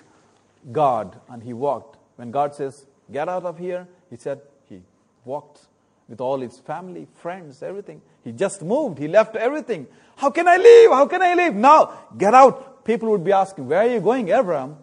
God 0.71 1.19
and 1.29 1.43
he 1.43 1.53
walked. 1.53 1.99
When 2.17 2.31
God 2.31 2.55
says, 2.55 2.85
Get 3.11 3.29
out 3.29 3.45
of 3.45 3.59
here, 3.59 3.87
he 4.11 4.17
said, 4.17 4.41
He 4.69 4.81
walked 5.25 5.67
with 6.09 6.21
all 6.21 6.41
his 6.41 6.59
family, 6.59 7.07
friends, 7.21 7.63
everything. 7.63 8.03
He 8.25 8.33
just 8.33 8.63
moved. 8.63 8.99
He 8.99 9.09
left 9.09 9.37
everything. 9.37 9.87
How 10.17 10.31
can 10.31 10.47
I 10.47 10.57
leave? 10.57 10.91
How 10.91 11.07
can 11.07 11.23
I 11.23 11.35
leave? 11.35 11.55
Now, 11.55 11.93
get 12.17 12.35
out. 12.35 12.85
People 12.85 13.11
would 13.11 13.25
be 13.25 13.33
asking, 13.33 13.69
Where 13.69 13.81
are 13.81 13.89
you 13.89 14.01
going, 14.01 14.29
Abraham? 14.29 14.77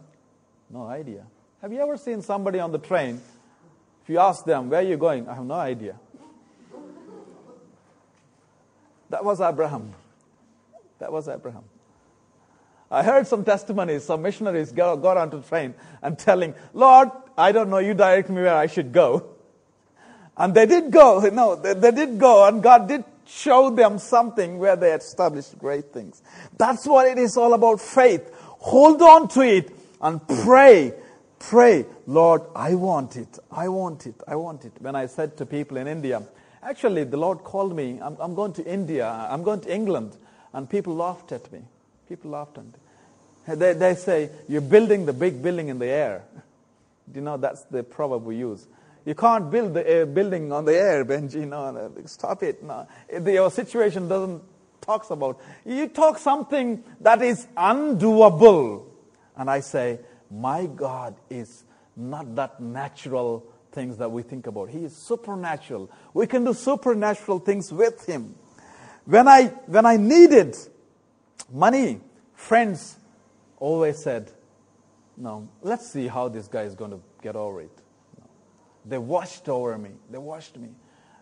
No 0.70 0.86
idea. 0.86 1.26
Have 1.62 1.74
you 1.74 1.80
ever 1.80 1.98
seen 1.98 2.22
somebody 2.22 2.60
on 2.60 2.72
the 2.72 2.78
train? 2.78 3.22
If 4.04 4.10
you 4.10 4.20
ask 4.20 4.46
them, 4.46 4.70
Where 4.70 4.80
are 4.80 4.84
you 4.84 4.98
going? 4.98 5.28
I 5.28 5.36
have 5.36 5.46
no 5.46 5.56
idea. 5.56 5.96
That 9.10 9.26
was 9.26 9.42
Abraham. 9.42 9.94
That 11.00 11.12
was 11.12 11.28
Abraham. 11.28 11.64
I 12.92 13.04
heard 13.04 13.28
some 13.28 13.44
testimonies, 13.44 14.04
some 14.04 14.22
missionaries 14.22 14.72
got, 14.72 14.96
got 14.98 15.18
onto 15.18 15.42
the 15.42 15.48
train 15.48 15.76
and 16.02 16.18
telling, 16.18 16.56
Lord, 16.74 17.10
I 17.38 17.52
don't 17.52 17.70
know, 17.70 17.78
you 17.78 17.94
direct 17.94 18.30
me 18.30 18.42
where 18.42 18.56
I 18.56 18.68
should 18.68 18.92
go. 18.92 19.36
And 20.36 20.54
they 20.54 20.66
did 20.66 20.92
go, 20.92 21.20
no, 21.32 21.56
they, 21.56 21.74
they 21.74 21.92
did 21.92 22.18
go, 22.18 22.48
and 22.48 22.64
God 22.64 22.88
did 22.88 23.04
show 23.28 23.70
them 23.70 24.00
something 24.00 24.58
where 24.58 24.76
they 24.76 24.92
established 24.94 25.58
great 25.60 25.94
things. 25.94 26.24
That's 26.58 26.88
what 26.88 27.08
it 27.08 27.20
is 27.20 27.38
all 27.38 27.54
about 27.54 27.80
faith. 27.80 28.32
Hold 28.34 29.02
on 29.02 29.28
to 29.30 29.42
it 29.42 29.72
and 30.02 30.26
pray. 30.28 30.94
Pray, 31.40 31.86
Lord, 32.06 32.42
I 32.56 32.76
want 32.76 33.16
it. 33.16 33.40
I 33.50 33.70
want 33.70 34.06
it. 34.06 34.16
I 34.28 34.36
want 34.36 34.66
it. 34.66 34.74
When 34.80 34.96
I 34.96 35.06
said 35.06 35.38
to 35.38 35.46
people 35.46 35.78
in 35.78 35.88
India, 35.88 36.22
actually, 36.62 37.06
the 37.06 37.16
Lord 37.16 37.40
called 37.46 37.74
me. 37.76 38.00
I'm, 38.02 38.18
I'm 38.20 38.36
going 38.36 38.52
to 38.54 38.66
India. 38.66 39.08
I'm 39.08 39.44
going 39.44 39.62
to 39.62 39.74
England. 39.74 40.18
And 40.52 40.70
people 40.70 40.96
laughed 40.96 41.32
at 41.32 41.52
me. 41.52 41.62
People 42.10 42.32
laughed 42.32 42.58
at 42.58 42.66
me. 42.66 43.56
They, 43.56 43.74
they 43.74 43.96
say, 43.96 44.30
You're 44.48 44.62
building 44.62 45.06
the 45.06 45.14
big 45.14 45.42
building 45.42 45.70
in 45.70 45.80
the 45.80 45.88
air. 45.88 46.24
You 47.14 47.22
know, 47.22 47.38
that's 47.38 47.64
the 47.64 47.84
proverb 47.84 48.26
we 48.26 48.36
use. 48.36 48.68
You 49.06 49.16
can't 49.16 49.50
build 49.50 49.74
the 49.74 49.90
air, 49.90 50.06
building 50.06 50.52
on 50.52 50.66
the 50.66 50.76
air, 50.76 51.06
Benji. 51.06 51.48
No, 51.48 51.92
stop 52.06 52.44
it. 52.44 52.62
No. 52.62 52.86
Your 53.26 53.50
situation 53.50 54.08
doesn't 54.08 54.44
talks 54.82 55.10
about. 55.10 55.40
You 55.66 55.88
talk 55.88 56.18
something 56.18 56.84
that 57.02 57.22
is 57.22 57.48
undoable. 57.56 58.89
And 59.40 59.50
I 59.50 59.62
say, 59.62 60.00
my 60.30 60.66
God 60.66 61.16
is 61.30 61.64
not 61.96 62.36
that 62.36 62.60
natural 62.60 63.48
things 63.72 63.98
that 63.98 64.12
we 64.12 64.22
think 64.22 64.48
about. 64.48 64.70
He 64.70 64.84
is 64.84 64.96
supernatural. 64.96 65.90
We 66.14 66.28
can 66.28 66.44
do 66.44 66.54
supernatural 66.54 67.40
things 67.40 67.72
with 67.72 68.06
him. 68.06 68.36
When 69.06 69.30
I, 69.30 69.46
when 69.66 69.86
I 69.86 69.96
needed 69.96 70.58
money, 71.52 72.02
friends 72.34 72.98
always 73.58 73.98
said, 73.98 74.30
no, 75.16 75.48
let's 75.62 75.90
see 75.90 76.08
how 76.08 76.28
this 76.28 76.50
guy 76.50 76.64
is 76.64 76.76
going 76.76 76.92
to 76.92 77.00
get 77.22 77.38
over 77.38 77.62
it. 77.62 77.72
They 78.86 78.98
watched 78.98 79.48
over 79.48 79.78
me. 79.78 79.92
They 80.12 80.18
watched 80.18 80.58
me. 80.58 80.70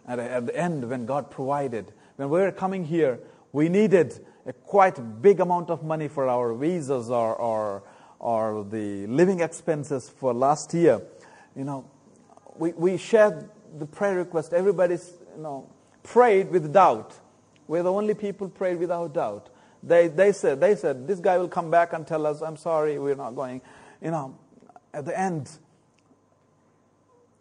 And 0.08 0.20
at 0.22 0.48
the 0.48 0.56
end, 0.56 0.90
when 0.90 1.06
God 1.06 1.30
provided, 1.30 1.94
when 2.16 2.30
we 2.30 2.40
were 2.40 2.52
coming 2.52 2.84
here, 2.84 3.20
we 3.52 3.70
needed 3.70 4.26
a 4.48 4.54
quite 4.54 5.22
big 5.22 5.40
amount 5.40 5.70
of 5.70 5.84
money 5.84 6.08
for 6.08 6.28
our 6.28 6.54
visas 6.54 7.12
or, 7.12 7.36
or, 7.36 7.84
or 8.20 8.66
the 8.70 9.08
living 9.08 9.42
expenses 9.42 10.10
for 10.10 10.34
last 10.34 10.74
year. 10.74 11.02
You 11.56 11.64
know, 11.64 11.90
we, 12.56 12.74
we 12.74 12.98
shared 12.98 13.50
the 13.78 13.86
prayer 13.86 14.16
request. 14.16 14.54
Everybody's, 14.54 15.14
you 15.36 15.44
know, 15.44 15.70
prayed 16.04 16.50
with 16.50 16.74
doubt. 16.74 17.14
We're 17.68 17.84
the 17.84 17.92
only 17.92 18.14
people 18.14 18.50
prayed 18.50 18.80
without 18.80 19.14
doubt. 19.14 19.50
They, 19.84 20.08
they, 20.08 20.32
said, 20.32 20.60
they 20.60 20.76
said, 20.76 21.08
this 21.08 21.20
guy 21.20 21.38
will 21.38 21.48
come 21.48 21.70
back 21.70 21.94
and 21.94 22.06
tell 22.08 22.26
us, 22.26 22.42
I'm 22.42 22.58
sorry, 22.58 22.98
we're 22.98 23.16
not 23.16 23.36
going. 23.36 23.62
You 24.02 24.12
know, 24.12 24.38
at 24.94 25.06
the 25.06 25.18
end, 25.18 25.50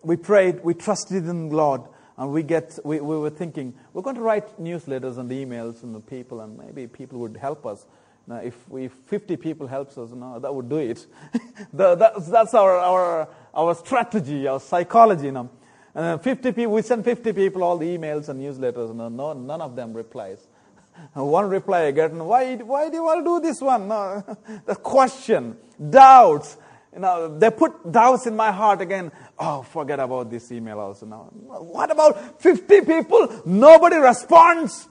we 0.02 0.16
prayed, 0.16 0.62
we 0.62 0.74
trusted 0.74 1.26
in 1.26 1.50
Lord, 1.50 1.82
and 2.18 2.32
we, 2.32 2.42
get, 2.42 2.78
we, 2.84 3.00
we 3.00 3.16
were 3.16 3.30
thinking, 3.30 3.74
we're 3.92 4.02
going 4.02 4.16
to 4.16 4.22
write 4.22 4.60
newsletters 4.60 5.18
and 5.18 5.30
emails 5.30 5.82
and 5.82 5.94
the 5.94 6.00
people, 6.00 6.40
and 6.40 6.58
maybe 6.58 6.86
people 6.86 7.18
would 7.20 7.36
help 7.36 7.66
us. 7.66 7.86
Now, 8.28 8.36
if, 8.38 8.68
we, 8.68 8.88
50 8.88 9.36
people 9.36 9.66
helps 9.68 9.96
us, 9.98 10.10
no, 10.10 10.40
that 10.40 10.52
would 10.52 10.68
do 10.68 10.78
it. 10.78 11.06
the, 11.72 11.94
that's, 11.94 12.26
that's 12.26 12.54
our, 12.54 12.76
our, 12.76 13.28
our 13.54 13.74
strategy, 13.76 14.48
our 14.48 14.58
psychology. 14.58 15.26
You. 15.26 15.48
And 15.94 16.20
50 16.20 16.52
people, 16.52 16.72
we 16.72 16.82
send 16.82 17.04
50 17.04 17.32
people 17.32 17.62
all 17.62 17.78
the 17.78 17.86
emails 17.86 18.28
and 18.28 18.40
newsletters, 18.42 18.94
no, 18.94 19.08
no, 19.08 19.32
none 19.32 19.60
of 19.60 19.76
them 19.76 19.92
replies. 19.92 20.46
One 21.14 21.48
reply 21.48 21.86
I 21.86 21.90
get, 21.92 22.12
why, 22.12 22.56
why 22.56 22.88
do 22.88 22.96
you 22.96 23.04
want 23.04 23.20
to 23.20 23.24
do 23.24 23.40
this 23.40 23.60
one? 23.60 23.88
No. 23.88 24.24
the 24.66 24.74
question, 24.74 25.56
doubts. 25.90 26.56
You 26.92 27.00
know, 27.00 27.38
they 27.38 27.50
put 27.50 27.92
doubts 27.92 28.26
in 28.26 28.34
my 28.34 28.50
heart 28.50 28.80
again. 28.80 29.12
Oh, 29.38 29.62
forget 29.62 30.00
about 30.00 30.30
this 30.30 30.50
email 30.50 30.80
also 30.80 31.06
now. 31.06 31.28
What 31.32 31.90
about 31.90 32.40
50 32.40 32.80
people? 32.80 33.42
Nobody 33.44 33.96
responds. 33.96 34.88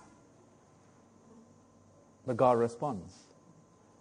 But 2.25 2.37
God 2.37 2.59
responds. 2.59 3.24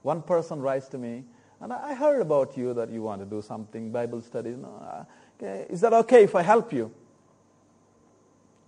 One 0.05 0.21
person 0.21 0.61
writes 0.61 0.87
to 0.89 0.99
me, 0.99 1.25
and 1.63 1.73
I 1.73 1.95
heard 1.95 2.21
about 2.21 2.59
you 2.59 2.75
that 2.75 2.91
you 2.91 3.01
want 3.01 3.23
to 3.23 3.27
do 3.27 3.41
something, 3.41 3.91
Bible 3.91 4.21
studies. 4.21 4.59
No, 4.59 5.07
okay. 5.41 5.65
Is 5.71 5.81
that 5.81 5.95
okay 5.95 6.25
if 6.25 6.35
I 6.35 6.43
help 6.43 6.75
you? 6.75 6.93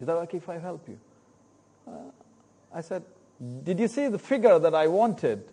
Is 0.01 0.07
that 0.07 0.17
okay 0.17 0.39
if 0.39 0.49
I 0.49 0.57
help 0.57 0.89
you? 0.89 0.99
Uh, 1.87 1.91
I 2.73 2.81
said, 2.81 3.05
did 3.63 3.79
you 3.79 3.87
see 3.87 4.09
the 4.09 4.19
figure 4.19 4.59
that 4.59 4.75
I 4.75 4.87
wanted? 4.87 5.47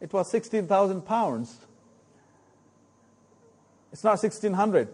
It 0.00 0.12
was 0.12 0.30
16,000 0.30 1.02
pounds. 1.02 1.58
It's 3.92 4.04
not 4.04 4.22
1,600. 4.22 4.88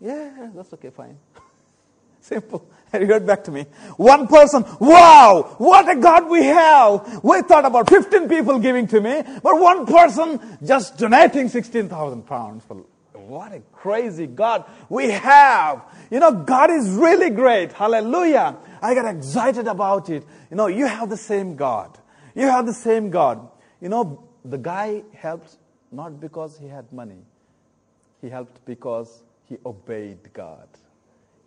Yeah, 0.00 0.50
that's 0.54 0.72
okay, 0.74 0.90
fine. 0.90 1.18
Simple. 2.20 2.64
He 2.98 3.06
got 3.06 3.24
back 3.24 3.44
to 3.44 3.52
me. 3.52 3.66
One 3.96 4.26
person, 4.26 4.64
wow, 4.80 5.54
what 5.58 5.88
a 5.88 6.00
God 6.00 6.28
we 6.28 6.44
have. 6.44 7.22
We 7.22 7.42
thought 7.42 7.64
about 7.64 7.88
15 7.88 8.28
people 8.28 8.58
giving 8.58 8.86
to 8.88 9.00
me, 9.00 9.22
but 9.42 9.60
one 9.60 9.86
person 9.86 10.40
just 10.64 10.98
donating 10.98 11.48
16,000 11.48 12.26
pounds. 12.26 12.64
What 13.14 13.52
a 13.52 13.60
crazy 13.72 14.26
God 14.26 14.64
we 14.88 15.10
have. 15.10 15.82
You 16.10 16.18
know, 16.18 16.32
God 16.32 16.70
is 16.70 16.90
really 16.90 17.30
great. 17.30 17.72
Hallelujah. 17.72 18.56
I 18.82 18.94
got 18.94 19.14
excited 19.14 19.68
about 19.68 20.10
it. 20.10 20.24
You 20.50 20.56
know, 20.56 20.66
you 20.66 20.86
have 20.86 21.10
the 21.10 21.16
same 21.16 21.54
God. 21.54 21.96
You 22.34 22.46
have 22.46 22.66
the 22.66 22.74
same 22.74 23.10
God. 23.10 23.48
You 23.80 23.88
know, 23.88 24.24
the 24.44 24.58
guy 24.58 25.04
helped 25.14 25.56
not 25.92 26.20
because 26.20 26.58
he 26.58 26.66
had 26.66 26.92
money. 26.92 27.22
He 28.20 28.28
helped 28.28 28.64
because 28.64 29.22
he 29.44 29.58
obeyed 29.64 30.32
God. 30.32 30.68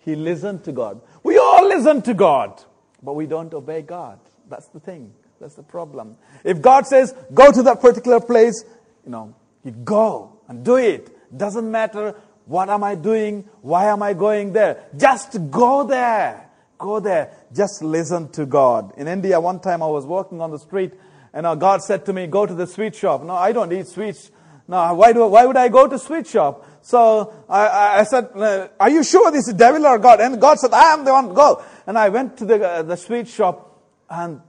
He 0.04 0.16
listened 0.16 0.64
to 0.66 0.72
God. 0.72 1.02
We 1.24 1.38
all 1.38 1.68
listen 1.68 2.02
to 2.04 2.14
God, 2.14 2.62
but 3.02 3.14
we 3.14 3.26
don't 3.26 3.54
obey 3.54 3.82
God. 3.82 4.20
That's 4.50 4.68
the 4.68 4.80
thing. 4.80 5.14
That's 5.40 5.56
the 5.56 5.64
problem. 5.64 6.18
If 6.44 6.62
God 6.62 6.88
says, 6.88 7.14
go 7.34 7.52
to 7.52 7.64
that 7.64 7.82
particular 7.82 8.20
place, 8.20 8.64
you 9.06 9.12
know, 9.12 9.34
you 9.64 9.72
go 9.72 10.40
and 10.48 10.64
do 10.64 10.76
it. 10.76 11.10
Doesn't 11.36 11.70
matter 11.70 12.16
what 12.46 12.70
am 12.70 12.84
I 12.84 12.96
doing, 12.96 13.48
why 13.62 13.88
am 13.88 14.04
I 14.04 14.14
going 14.14 14.54
there. 14.54 14.84
Just 14.98 15.50
go 15.50 15.86
there. 15.86 16.50
Go 16.78 17.00
there. 17.00 17.32
Just 17.54 17.82
listen 17.82 18.30
to 18.32 18.46
God. 18.46 18.94
In 18.98 19.08
India, 19.08 19.40
one 19.40 19.60
time 19.60 19.82
I 19.82 19.88
was 19.88 20.06
walking 20.06 20.42
on 20.42 20.52
the 20.52 20.60
street, 20.60 20.94
and 21.34 21.46
uh, 21.46 21.56
God 21.56 21.82
said 21.82 22.06
to 22.08 22.14
me, 22.14 22.28
go 22.28 22.46
to 22.46 22.54
the 22.54 22.68
sweet 22.68 22.96
shop. 22.96 23.24
No, 23.24 23.34
I 23.34 23.54
don't 23.54 23.72
eat 23.72 23.88
sweets. 23.88 24.32
No, 24.68 24.94
why, 24.94 25.12
do, 25.12 25.28
why 25.28 25.46
would 25.46 25.58
I 25.58 25.68
go 25.68 25.88
to 25.88 26.00
sweet 26.00 26.28
shop? 26.28 26.66
So 26.82 27.46
I, 27.50 28.00
I 28.00 28.04
said, 28.04 28.30
uh, 28.36 28.70
are 28.80 28.90
you 28.90 29.04
sure 29.04 29.32
this 29.32 29.48
is 29.48 29.54
devil 29.54 29.86
or 29.86 30.00
God? 30.00 30.22
And 30.22 30.40
God 30.40 30.58
said, 30.60 30.74
I 30.74 30.94
am 30.94 31.04
the 31.04 31.12
one, 31.12 31.34
go. 31.34 31.64
And 31.86 31.98
I 31.98 32.10
went 32.10 32.38
to 32.38 32.46
the, 32.46 32.66
uh, 32.66 32.82
the 32.84 32.96
sweet 32.96 33.28
shop 33.28 33.82
and 34.10 34.42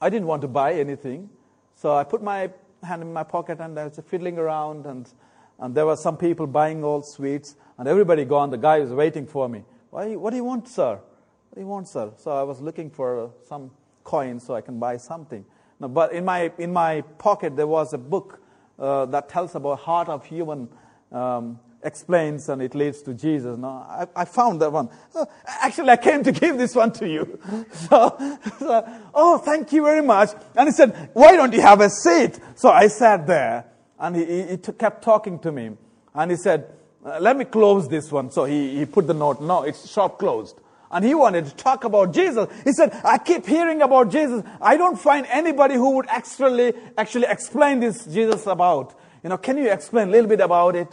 I 0.00 0.08
didn't 0.08 0.26
want 0.26 0.42
to 0.42 0.48
buy 0.48 0.74
anything. 0.74 1.28
So 1.74 1.94
I 1.94 2.04
put 2.04 2.22
my 2.22 2.50
hand 2.82 3.02
in 3.02 3.12
my 3.12 3.22
pocket 3.22 3.60
and 3.60 3.78
I 3.78 3.84
was 3.84 4.00
fiddling 4.06 4.38
around 4.38 4.86
and, 4.86 5.10
and 5.58 5.74
there 5.74 5.84
were 5.84 5.96
some 5.96 6.16
people 6.16 6.46
buying 6.46 6.82
all 6.82 7.02
sweets 7.02 7.56
and 7.78 7.86
everybody 7.86 8.24
gone. 8.24 8.50
The 8.50 8.58
guy 8.58 8.80
was 8.80 8.92
waiting 8.92 9.26
for 9.26 9.48
me. 9.48 9.64
Why, 9.90 10.16
what 10.16 10.30
do 10.30 10.36
you 10.36 10.44
want, 10.44 10.68
sir? 10.68 10.94
What 10.94 11.54
do 11.54 11.60
you 11.60 11.66
want, 11.66 11.88
sir? 11.88 12.12
So 12.16 12.30
I 12.30 12.44
was 12.44 12.60
looking 12.60 12.90
for 12.90 13.24
uh, 13.24 13.28
some 13.46 13.70
coins 14.04 14.46
so 14.46 14.54
I 14.54 14.62
can 14.62 14.78
buy 14.78 14.96
something. 14.96 15.44
No, 15.80 15.88
but 15.88 16.12
in 16.12 16.24
my, 16.24 16.52
in 16.58 16.72
my 16.72 17.02
pocket 17.18 17.56
there 17.56 17.66
was 17.66 17.92
a 17.92 17.98
book 17.98 18.40
uh, 18.80 19.06
that 19.06 19.28
tells 19.28 19.54
about 19.54 19.80
heart 19.80 20.08
of 20.08 20.24
human 20.24 20.68
um, 21.12 21.58
explains 21.82 22.48
and 22.48 22.62
it 22.62 22.74
leads 22.74 23.02
to 23.02 23.14
Jesus. 23.14 23.56
No, 23.56 23.68
I, 23.68 24.06
I 24.16 24.24
found 24.24 24.60
that 24.60 24.72
one. 24.72 24.88
Uh, 25.14 25.24
actually, 25.46 25.90
I 25.90 25.96
came 25.96 26.22
to 26.24 26.32
give 26.32 26.58
this 26.58 26.74
one 26.74 26.92
to 26.92 27.08
you. 27.08 27.38
So, 27.72 28.16
so, 28.58 29.00
oh, 29.14 29.38
thank 29.38 29.72
you 29.72 29.82
very 29.82 30.02
much. 30.02 30.30
And 30.54 30.68
he 30.68 30.72
said, 30.72 31.10
why 31.12 31.34
don't 31.36 31.52
you 31.52 31.60
have 31.60 31.80
a 31.80 31.90
seat? 31.90 32.38
So 32.54 32.70
I 32.70 32.88
sat 32.88 33.26
there 33.26 33.64
and 33.98 34.16
he, 34.16 34.24
he, 34.24 34.42
he 34.48 34.56
kept 34.56 35.02
talking 35.02 35.38
to 35.40 35.50
me. 35.50 35.72
And 36.14 36.30
he 36.30 36.36
said, 36.36 36.66
uh, 37.04 37.18
let 37.20 37.36
me 37.36 37.44
close 37.44 37.88
this 37.88 38.12
one. 38.12 38.30
So 38.30 38.44
he, 38.44 38.78
he 38.78 38.86
put 38.86 39.06
the 39.06 39.14
note, 39.14 39.40
no, 39.40 39.62
it's 39.62 39.90
shop 39.90 40.18
closed. 40.18 40.59
And 40.90 41.04
he 41.04 41.14
wanted 41.14 41.46
to 41.46 41.54
talk 41.54 41.84
about 41.84 42.12
Jesus. 42.12 42.48
He 42.64 42.72
said, 42.72 42.98
I 43.04 43.18
keep 43.18 43.46
hearing 43.46 43.80
about 43.80 44.10
Jesus. 44.10 44.42
I 44.60 44.76
don't 44.76 44.98
find 44.98 45.24
anybody 45.26 45.74
who 45.74 45.96
would 45.96 46.06
actually, 46.08 46.72
actually 46.98 47.26
explain 47.28 47.80
this 47.80 48.06
Jesus 48.06 48.46
about. 48.46 48.98
You 49.22 49.30
know, 49.30 49.38
can 49.38 49.56
you 49.56 49.70
explain 49.70 50.08
a 50.08 50.10
little 50.10 50.28
bit 50.28 50.40
about 50.40 50.74
it? 50.74 50.88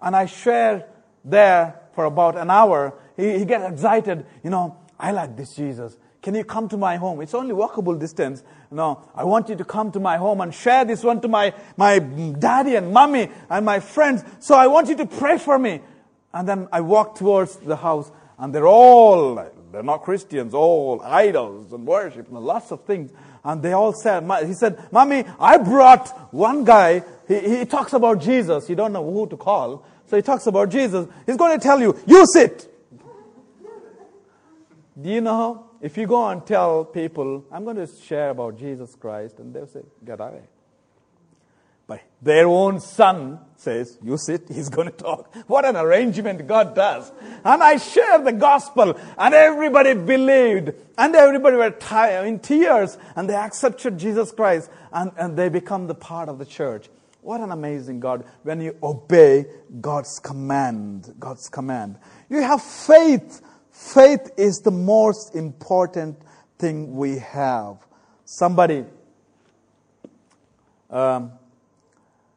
And 0.00 0.16
I 0.16 0.26
shared 0.26 0.84
there 1.24 1.80
for 1.94 2.04
about 2.04 2.36
an 2.38 2.50
hour. 2.50 2.94
He, 3.16 3.38
he 3.38 3.44
gets 3.44 3.64
excited. 3.70 4.24
You 4.42 4.50
know, 4.50 4.78
I 4.98 5.10
like 5.10 5.36
this 5.36 5.54
Jesus. 5.54 5.98
Can 6.22 6.34
you 6.34 6.44
come 6.44 6.68
to 6.70 6.76
my 6.76 6.96
home? 6.96 7.20
It's 7.20 7.34
only 7.34 7.54
walkable 7.54 7.98
distance. 8.00 8.42
No, 8.70 9.08
I 9.14 9.24
want 9.24 9.48
you 9.48 9.56
to 9.56 9.64
come 9.64 9.92
to 9.92 10.00
my 10.00 10.16
home 10.16 10.40
and 10.40 10.52
share 10.52 10.84
this 10.84 11.04
one 11.04 11.20
to 11.20 11.28
my, 11.28 11.54
my 11.76 11.98
daddy 11.98 12.74
and 12.74 12.92
mommy 12.92 13.30
and 13.48 13.64
my 13.64 13.80
friends. 13.80 14.24
So 14.40 14.56
I 14.56 14.66
want 14.66 14.88
you 14.88 14.96
to 14.96 15.06
pray 15.06 15.38
for 15.38 15.58
me. 15.58 15.82
And 16.32 16.48
then 16.48 16.68
I 16.72 16.80
walk 16.80 17.16
towards 17.16 17.56
the 17.56 17.76
house 17.76 18.10
and 18.38 18.54
they're 18.54 18.66
all, 18.66 19.34
they're 19.72 19.82
not 19.82 20.02
Christians, 20.02 20.54
all 20.54 21.00
idols 21.02 21.72
and 21.72 21.86
worship 21.86 22.28
and 22.28 22.38
lots 22.38 22.70
of 22.70 22.84
things. 22.84 23.10
And 23.44 23.62
they 23.62 23.72
all 23.72 23.92
said, 23.92 24.28
he 24.46 24.54
said, 24.54 24.92
Mommy, 24.92 25.24
I 25.38 25.58
brought 25.58 26.08
one 26.32 26.64
guy, 26.64 27.02
he, 27.28 27.58
he 27.58 27.64
talks 27.64 27.92
about 27.92 28.20
Jesus. 28.20 28.68
You 28.68 28.76
don't 28.76 28.92
know 28.92 29.08
who 29.10 29.26
to 29.28 29.36
call. 29.36 29.86
So 30.06 30.16
he 30.16 30.22
talks 30.22 30.46
about 30.46 30.68
Jesus. 30.68 31.08
He's 31.26 31.36
going 31.36 31.58
to 31.58 31.62
tell 31.62 31.80
you, 31.80 31.98
you 32.06 32.26
sit. 32.26 32.72
Do 35.00 35.10
you 35.10 35.20
know, 35.20 35.66
if 35.80 35.96
you 35.96 36.06
go 36.06 36.26
and 36.28 36.44
tell 36.46 36.84
people, 36.84 37.44
I'm 37.52 37.64
going 37.64 37.76
to 37.76 37.86
share 37.86 38.30
about 38.30 38.58
Jesus 38.58 38.94
Christ, 38.94 39.38
and 39.38 39.52
they'll 39.52 39.66
say, 39.66 39.82
get 40.04 40.20
away. 40.20 40.42
But 41.86 42.00
their 42.20 42.46
own 42.46 42.80
son 42.80 43.38
says, 43.56 43.98
You 44.02 44.16
sit, 44.16 44.48
he's 44.48 44.68
going 44.68 44.88
to 44.88 44.94
talk. 44.94 45.34
What 45.46 45.64
an 45.64 45.76
arrangement 45.76 46.46
God 46.46 46.74
does. 46.74 47.10
And 47.44 47.62
I 47.62 47.76
shared 47.76 48.24
the 48.24 48.32
gospel, 48.32 48.98
and 49.16 49.34
everybody 49.34 49.94
believed, 49.94 50.72
and 50.98 51.14
everybody 51.14 51.56
were 51.56 52.24
in 52.24 52.38
tears, 52.40 52.98
and 53.14 53.28
they 53.28 53.34
accepted 53.34 53.98
Jesus 53.98 54.32
Christ, 54.32 54.70
and, 54.92 55.12
and 55.16 55.36
they 55.36 55.48
become 55.48 55.86
the 55.86 55.94
part 55.94 56.28
of 56.28 56.38
the 56.38 56.46
church. 56.46 56.88
What 57.26 57.40
an 57.40 57.50
amazing 57.50 57.98
God 57.98 58.24
when 58.44 58.60
you 58.60 58.76
obey 58.80 59.46
God's 59.80 60.20
command. 60.20 61.12
God's 61.18 61.48
command. 61.48 61.98
You 62.30 62.40
have 62.42 62.62
faith. 62.62 63.40
Faith 63.72 64.30
is 64.36 64.60
the 64.60 64.70
most 64.70 65.34
important 65.34 66.20
thing 66.56 66.94
we 66.94 67.18
have. 67.18 67.78
Somebody, 68.24 68.84
um, 70.88 71.32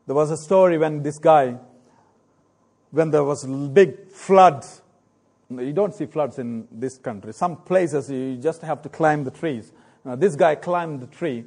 there 0.10 0.16
was 0.16 0.32
a 0.32 0.38
story 0.38 0.80
when 0.80 1.04
this 1.04 1.20
guy, 1.20 1.56
when 2.90 3.12
there 3.12 3.24
was 3.24 3.44
a 3.44 3.48
big 3.48 4.10
flood. 4.10 4.66
You 5.52 5.72
don't 5.72 5.94
see 5.94 6.08
floods 6.08 6.40
in 6.40 6.68
this 6.72 6.98
country. 6.98 7.32
Some 7.32 7.58
places 7.58 8.10
you 8.10 8.38
just 8.38 8.64
have 8.64 8.82
to 8.82 8.90
climb 8.90 9.24
the 9.24 9.30
trees. 9.30 9.72
Now, 10.04 10.16
this 10.16 10.36
guy 10.36 10.56
climbed 10.56 11.02
the 11.02 11.06
tree, 11.06 11.46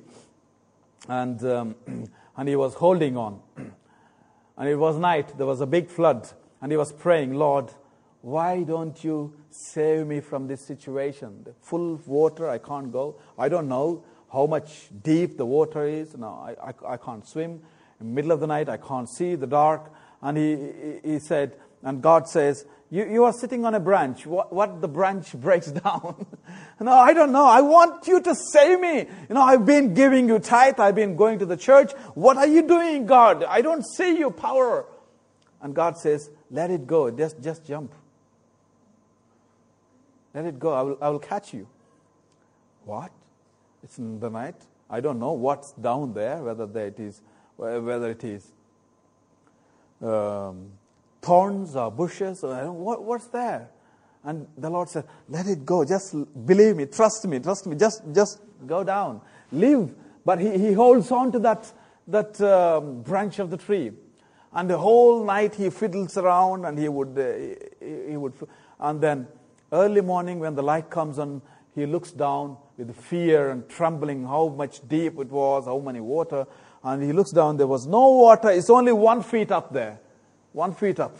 and 1.08 1.44
um, 1.44 1.74
and 2.36 2.48
he 2.48 2.54
was 2.54 2.74
holding 2.74 3.16
on. 3.16 3.40
and 3.56 4.68
it 4.68 4.76
was 4.76 4.96
night. 4.96 5.36
There 5.36 5.46
was 5.46 5.60
a 5.60 5.66
big 5.66 5.88
flood, 5.88 6.28
and 6.60 6.70
he 6.70 6.78
was 6.78 6.92
praying, 6.92 7.34
Lord, 7.34 7.68
why 8.20 8.62
don't 8.62 9.02
you 9.02 9.34
save 9.50 10.06
me 10.06 10.20
from 10.20 10.46
this 10.46 10.60
situation? 10.60 11.42
The 11.42 11.54
full 11.62 11.96
water, 12.06 12.48
I 12.48 12.58
can't 12.58 12.92
go. 12.92 13.16
I 13.36 13.48
don't 13.48 13.66
know 13.66 14.04
how 14.32 14.46
much 14.46 14.88
deep 15.02 15.36
the 15.36 15.46
water 15.46 15.84
is. 15.84 16.16
No, 16.16 16.28
I, 16.28 16.68
I, 16.68 16.92
I 16.92 16.96
can't 16.96 17.26
swim 17.26 17.60
middle 18.04 18.32
of 18.32 18.40
the 18.40 18.46
night, 18.46 18.68
I 18.68 18.76
can't 18.76 19.08
see 19.08 19.34
the 19.34 19.46
dark. 19.46 19.92
And 20.20 20.38
he, 20.38 21.00
he 21.04 21.18
said, 21.18 21.56
and 21.82 22.02
God 22.02 22.28
says, 22.28 22.64
you, 22.90 23.06
you 23.06 23.24
are 23.24 23.32
sitting 23.32 23.64
on 23.64 23.74
a 23.74 23.80
branch. 23.80 24.26
What, 24.26 24.52
what 24.52 24.82
the 24.82 24.88
branch 24.88 25.32
breaks 25.34 25.68
down? 25.68 26.26
no, 26.80 26.92
I 26.92 27.14
don't 27.14 27.32
know. 27.32 27.46
I 27.46 27.62
want 27.62 28.06
you 28.06 28.20
to 28.20 28.34
save 28.34 28.80
me. 28.80 28.98
You 29.28 29.34
know, 29.34 29.40
I've 29.40 29.64
been 29.64 29.94
giving 29.94 30.28
you 30.28 30.38
tithe. 30.38 30.78
I've 30.78 30.94
been 30.94 31.16
going 31.16 31.38
to 31.38 31.46
the 31.46 31.56
church. 31.56 31.92
What 32.14 32.36
are 32.36 32.46
you 32.46 32.68
doing, 32.68 33.06
God? 33.06 33.44
I 33.44 33.62
don't 33.62 33.82
see 33.82 34.18
your 34.18 34.30
power. 34.30 34.84
And 35.62 35.74
God 35.74 35.96
says, 35.96 36.28
let 36.50 36.70
it 36.70 36.86
go. 36.86 37.10
Just, 37.10 37.42
just 37.42 37.64
jump. 37.66 37.94
Let 40.34 40.44
it 40.44 40.58
go. 40.58 40.72
I 40.72 40.82
will, 40.82 40.98
I 41.00 41.08
will 41.08 41.18
catch 41.18 41.54
you. 41.54 41.68
What? 42.84 43.10
It's 43.82 43.98
in 43.98 44.20
the 44.20 44.28
night. 44.28 44.56
I 44.90 45.00
don't 45.00 45.18
know 45.18 45.32
what's 45.32 45.72
down 45.72 46.12
there, 46.12 46.42
whether 46.42 46.64
it 46.78 47.00
is 47.00 47.22
whether 47.62 48.10
it 48.10 48.24
is 48.24 48.52
um, 50.02 50.72
thorns 51.20 51.76
or 51.76 51.90
bushes 51.90 52.42
or 52.42 52.72
what, 52.72 53.02
what's 53.02 53.26
there. 53.28 53.68
And 54.24 54.46
the 54.56 54.70
Lord 54.70 54.88
said, 54.88 55.04
let 55.28 55.46
it 55.46 55.64
go. 55.64 55.84
Just 55.84 56.14
believe 56.46 56.76
me. 56.76 56.86
Trust 56.86 57.26
me. 57.26 57.38
Trust 57.40 57.66
me. 57.66 57.76
Just, 57.76 58.02
just 58.14 58.40
go 58.66 58.84
down. 58.84 59.20
Live. 59.50 59.94
But 60.24 60.40
he, 60.40 60.58
he 60.58 60.72
holds 60.72 61.10
on 61.10 61.32
to 61.32 61.38
that, 61.40 61.72
that 62.06 62.40
um, 62.40 63.02
branch 63.02 63.38
of 63.38 63.50
the 63.50 63.56
tree. 63.56 63.92
And 64.52 64.70
the 64.70 64.78
whole 64.78 65.24
night 65.24 65.54
he 65.54 65.70
fiddles 65.70 66.16
around 66.16 66.66
and 66.66 66.78
he 66.78 66.88
would, 66.88 67.18
uh, 67.18 67.32
he, 67.80 68.10
he 68.10 68.16
would, 68.16 68.34
and 68.78 69.00
then 69.00 69.26
early 69.72 70.02
morning 70.02 70.38
when 70.38 70.54
the 70.54 70.62
light 70.62 70.90
comes 70.90 71.18
on, 71.18 71.42
he 71.74 71.86
looks 71.86 72.12
down 72.12 72.58
with 72.76 72.94
fear 72.94 73.50
and 73.50 73.66
trembling 73.68 74.24
how 74.24 74.48
much 74.48 74.86
deep 74.88 75.18
it 75.18 75.30
was, 75.30 75.64
how 75.64 75.78
many 75.78 76.00
water 76.00 76.46
and 76.84 77.02
he 77.02 77.12
looks 77.12 77.30
down, 77.30 77.56
there 77.56 77.66
was 77.66 77.86
no 77.86 78.08
water, 78.08 78.50
it's 78.50 78.70
only 78.70 78.92
one 78.92 79.22
feet 79.22 79.50
up 79.50 79.72
there. 79.72 80.00
One 80.52 80.74
feet 80.74 81.00
up. 81.00 81.16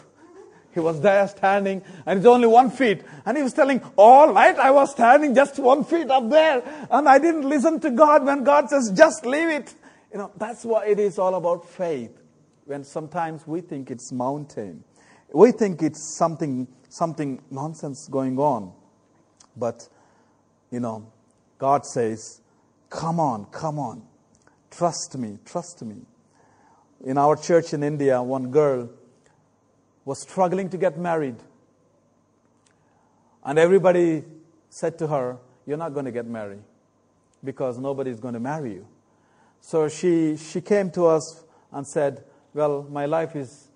He 0.75 0.81
was 0.81 1.01
there 1.03 1.29
standing, 1.29 1.83
and 2.07 2.19
it's 2.19 2.27
only 2.27 2.47
one 2.47 2.71
feet. 2.71 3.03
And 3.27 3.37
he 3.37 3.43
was 3.43 3.53
telling, 3.53 3.83
All 3.97 4.33
right, 4.33 4.57
I 4.57 4.71
was 4.71 4.93
standing 4.93 5.35
just 5.35 5.59
one 5.59 5.85
feet 5.85 6.11
up 6.11 6.31
there, 6.31 6.63
and 6.91 7.09
I 7.09 7.19
didn't 7.19 7.43
listen 7.43 7.79
to 7.81 7.91
God 7.91 8.25
when 8.25 8.43
God 8.43 8.71
says, 8.71 8.91
just 8.97 9.27
leave 9.27 9.49
it. 9.49 9.75
You 10.11 10.19
know, 10.19 10.31
that's 10.37 10.65
what 10.65 10.89
it 10.89 10.99
is 10.99 11.19
all 11.19 11.35
about 11.35 11.69
faith. 11.69 12.19
When 12.65 12.85
sometimes 12.85 13.47
we 13.47 13.61
think 13.61 13.91
it's 13.91 14.13
mountain. 14.13 14.85
We 15.33 15.53
think 15.53 15.83
it's 15.83 16.17
something, 16.17 16.67
something 16.89 17.43
nonsense 17.51 18.09
going 18.09 18.39
on. 18.39 18.73
But, 19.57 19.89
you 20.71 20.81
know, 20.81 21.11
God 21.59 21.85
says, 21.85 22.41
come 22.89 23.21
on, 23.21 23.47
come 23.47 23.79
on. 23.79 24.03
Trust 24.73 25.19
me, 25.19 25.39
trust 25.45 25.83
me. 25.83 25.97
In 27.05 27.19
our 27.19 27.37
church 27.37 27.75
in 27.75 27.83
India, 27.83 28.23
one 28.23 28.51
girl 28.51 28.89
was 30.05 30.23
struggling 30.23 30.71
to 30.71 30.79
get 30.79 30.99
married. 30.99 31.37
And 33.45 33.59
everybody 33.59 34.25
said 34.71 34.99
to 34.99 35.07
her, 35.09 35.37
You're 35.67 35.77
not 35.77 35.93
going 35.93 36.07
to 36.07 36.11
get 36.11 36.27
married 36.27 36.63
because 37.45 37.79
nobody's 37.79 38.19
going 38.19 38.35
to 38.35 38.41
marry 38.41 38.75
you. 38.75 38.87
So 39.61 39.89
she, 39.89 40.37
she 40.39 40.61
came 40.61 40.91
to 40.93 41.07
us 41.07 41.45
and 41.71 41.87
said, 41.87 42.25
Well, 42.55 42.87
my 42.91 43.05
life 43.05 43.37
is 43.37 43.69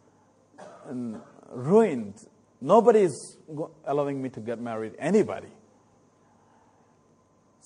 um, 0.89 1.21
ruined. 1.51 2.15
Nobody 2.61 3.01
is 3.01 3.37
allowing 3.85 4.23
me 4.23 4.31
to 4.31 4.41
get 4.41 4.59
married. 4.61 4.95
Anybody. 4.99 5.49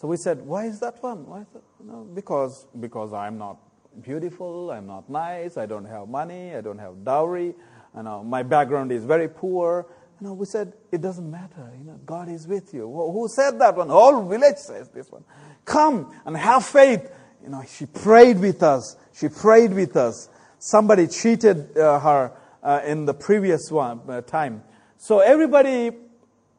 So 0.01 0.09
we 0.09 0.17
said, 0.17 0.41
why 0.41 0.65
is 0.65 0.81
that 0.81 1.03
one? 1.03 1.27
Why 1.27 1.45
that? 1.53 1.63
No, 1.85 2.09
because, 2.15 2.67
because 2.81 3.13
I'm 3.13 3.37
not 3.37 3.59
beautiful, 4.01 4.71
I'm 4.71 4.87
not 4.87 5.11
nice, 5.11 5.59
I 5.59 5.67
don't 5.67 5.85
have 5.85 6.09
money, 6.09 6.57
I 6.57 6.63
don't 6.63 6.79
have 6.79 7.05
dowry, 7.05 7.55
you 7.95 8.03
know, 8.03 8.25
my 8.25 8.43
background 8.43 8.93
is 8.93 9.05
very 9.05 9.29
poor. 9.29 9.87
You 10.19 10.29
know, 10.29 10.33
we 10.33 10.47
said, 10.47 10.73
it 10.91 11.03
doesn't 11.03 11.31
matter. 11.31 11.71
You 11.79 11.85
know, 11.85 12.01
God 12.07 12.31
is 12.31 12.47
with 12.47 12.73
you. 12.73 12.87
Who 12.91 13.29
said 13.29 13.59
that 13.59 13.77
one? 13.77 13.91
Whole 13.91 14.27
village 14.27 14.57
says 14.57 14.89
this 14.89 15.13
one. 15.13 15.23
Come 15.67 16.17
and 16.25 16.35
have 16.35 16.65
faith. 16.65 17.07
You 17.43 17.51
know, 17.51 17.63
she 17.69 17.85
prayed 17.85 18.39
with 18.39 18.63
us. 18.63 18.97
She 19.13 19.29
prayed 19.29 19.75
with 19.75 19.99
us. 19.99 20.31
Somebody 20.59 21.09
cheated 21.09 21.77
uh, 21.77 22.01
her 22.01 22.33
uh, 22.63 22.81
in 22.87 23.05
the 23.05 23.15
previous 23.15 23.71
one 23.71 24.01
uh, 24.09 24.23
time. 24.23 24.63
So 24.97 25.19
everybody 25.19 25.91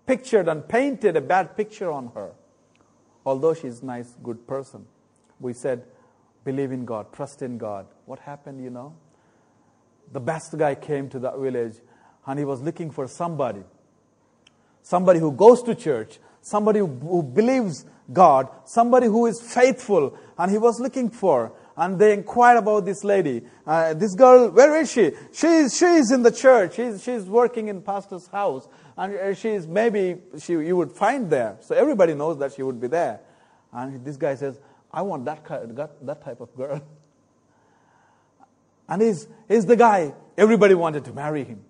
pictured 0.05 0.47
and 0.47 0.67
painted 0.67 1.15
a 1.15 1.21
bad 1.21 1.57
picture 1.57 1.91
on 1.91 2.11
her 2.13 2.33
although 3.25 3.53
she's 3.53 3.81
a 3.81 3.85
nice, 3.85 4.15
good 4.23 4.47
person. 4.47 4.85
We 5.39 5.53
said, 5.53 5.83
believe 6.43 6.71
in 6.71 6.85
God, 6.85 7.11
trust 7.13 7.41
in 7.41 7.57
God. 7.57 7.87
What 8.05 8.19
happened, 8.19 8.63
you 8.63 8.69
know? 8.69 8.95
The 10.11 10.19
best 10.19 10.57
guy 10.57 10.75
came 10.75 11.09
to 11.09 11.19
that 11.19 11.37
village 11.37 11.75
and 12.25 12.37
he 12.39 12.45
was 12.45 12.61
looking 12.61 12.91
for 12.91 13.07
somebody. 13.07 13.63
Somebody 14.83 15.19
who 15.19 15.31
goes 15.31 15.63
to 15.63 15.75
church, 15.75 16.19
somebody 16.41 16.79
who, 16.79 16.87
who 16.87 17.23
believes 17.23 17.85
God, 18.11 18.49
somebody 18.65 19.07
who 19.07 19.25
is 19.27 19.41
faithful, 19.41 20.17
and 20.37 20.51
he 20.51 20.57
was 20.57 20.79
looking 20.79 21.09
for. 21.09 21.53
And 21.81 21.97
they 21.97 22.13
inquired 22.13 22.57
about 22.59 22.85
this 22.85 23.03
lady. 23.03 23.41
Uh, 23.65 23.95
this 23.95 24.13
girl, 24.13 24.51
where 24.51 24.79
is 24.79 24.91
she? 24.91 25.13
She's, 25.33 25.75
she's 25.75 26.11
in 26.11 26.21
the 26.21 26.31
church. 26.31 26.75
She's, 26.75 27.03
she's 27.03 27.23
working 27.23 27.69
in 27.69 27.81
pastor's 27.81 28.27
house 28.27 28.67
and 28.95 29.15
uh, 29.15 29.33
she's 29.33 29.65
maybe 29.65 30.17
she, 30.37 30.53
you 30.53 30.75
would 30.77 30.91
find 30.91 31.27
there. 31.27 31.57
So 31.61 31.73
everybody 31.73 32.13
knows 32.13 32.37
that 32.37 32.53
she 32.53 32.61
would 32.61 32.79
be 32.79 32.85
there. 32.85 33.21
And 33.73 34.05
this 34.05 34.15
guy 34.15 34.35
says, 34.35 34.59
I 34.91 35.01
want 35.01 35.25
that, 35.25 35.43
that 36.03 36.23
type 36.23 36.39
of 36.39 36.55
girl. 36.55 36.83
And 38.87 39.01
he's, 39.01 39.27
he's 39.47 39.65
the 39.65 39.75
guy, 39.75 40.13
everybody 40.37 40.75
wanted 40.75 41.05
to 41.05 41.13
marry 41.13 41.45
him. 41.45 41.63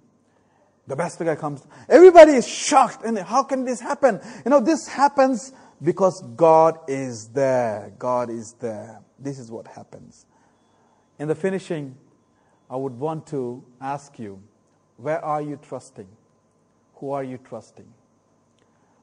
The 0.87 0.97
best 0.97 1.19
guy 1.19 1.35
comes. 1.37 1.65
Everybody 1.87 2.33
is 2.33 2.45
shocked. 2.45 3.05
And 3.05 3.17
how 3.17 3.43
can 3.43 3.63
this 3.63 3.79
happen? 3.79 4.19
You 4.43 4.51
know, 4.51 4.59
this 4.59 4.87
happens 4.87 5.53
because 5.81 6.21
God 6.35 6.79
is 6.89 7.29
there. 7.29 7.93
God 7.97 8.29
is 8.29 8.55
there. 8.59 8.99
This 9.21 9.37
is 9.37 9.51
what 9.51 9.67
happens. 9.67 10.25
In 11.19 11.27
the 11.27 11.35
finishing, 11.35 11.95
I 12.69 12.75
would 12.75 12.97
want 12.99 13.27
to 13.27 13.63
ask 13.79 14.17
you, 14.17 14.41
where 14.97 15.23
are 15.23 15.41
you 15.41 15.59
trusting? 15.61 16.07
Who 16.95 17.11
are 17.11 17.23
you 17.23 17.37
trusting? 17.37 17.87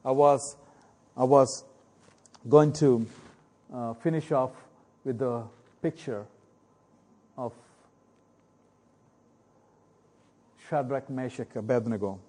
I 0.03 0.11
was, 0.11 0.57
I 1.15 1.23
was 1.23 1.63
going 2.47 2.73
to 2.73 3.05
uh, 3.73 3.93
finish 3.93 4.31
off 4.31 4.51
with 5.03 5.19
the 5.19 5.43
picture 5.81 6.25
of 7.37 7.53
Shadrach, 10.69 11.09
Meshach, 11.09 11.55
Abednego. 11.55 12.19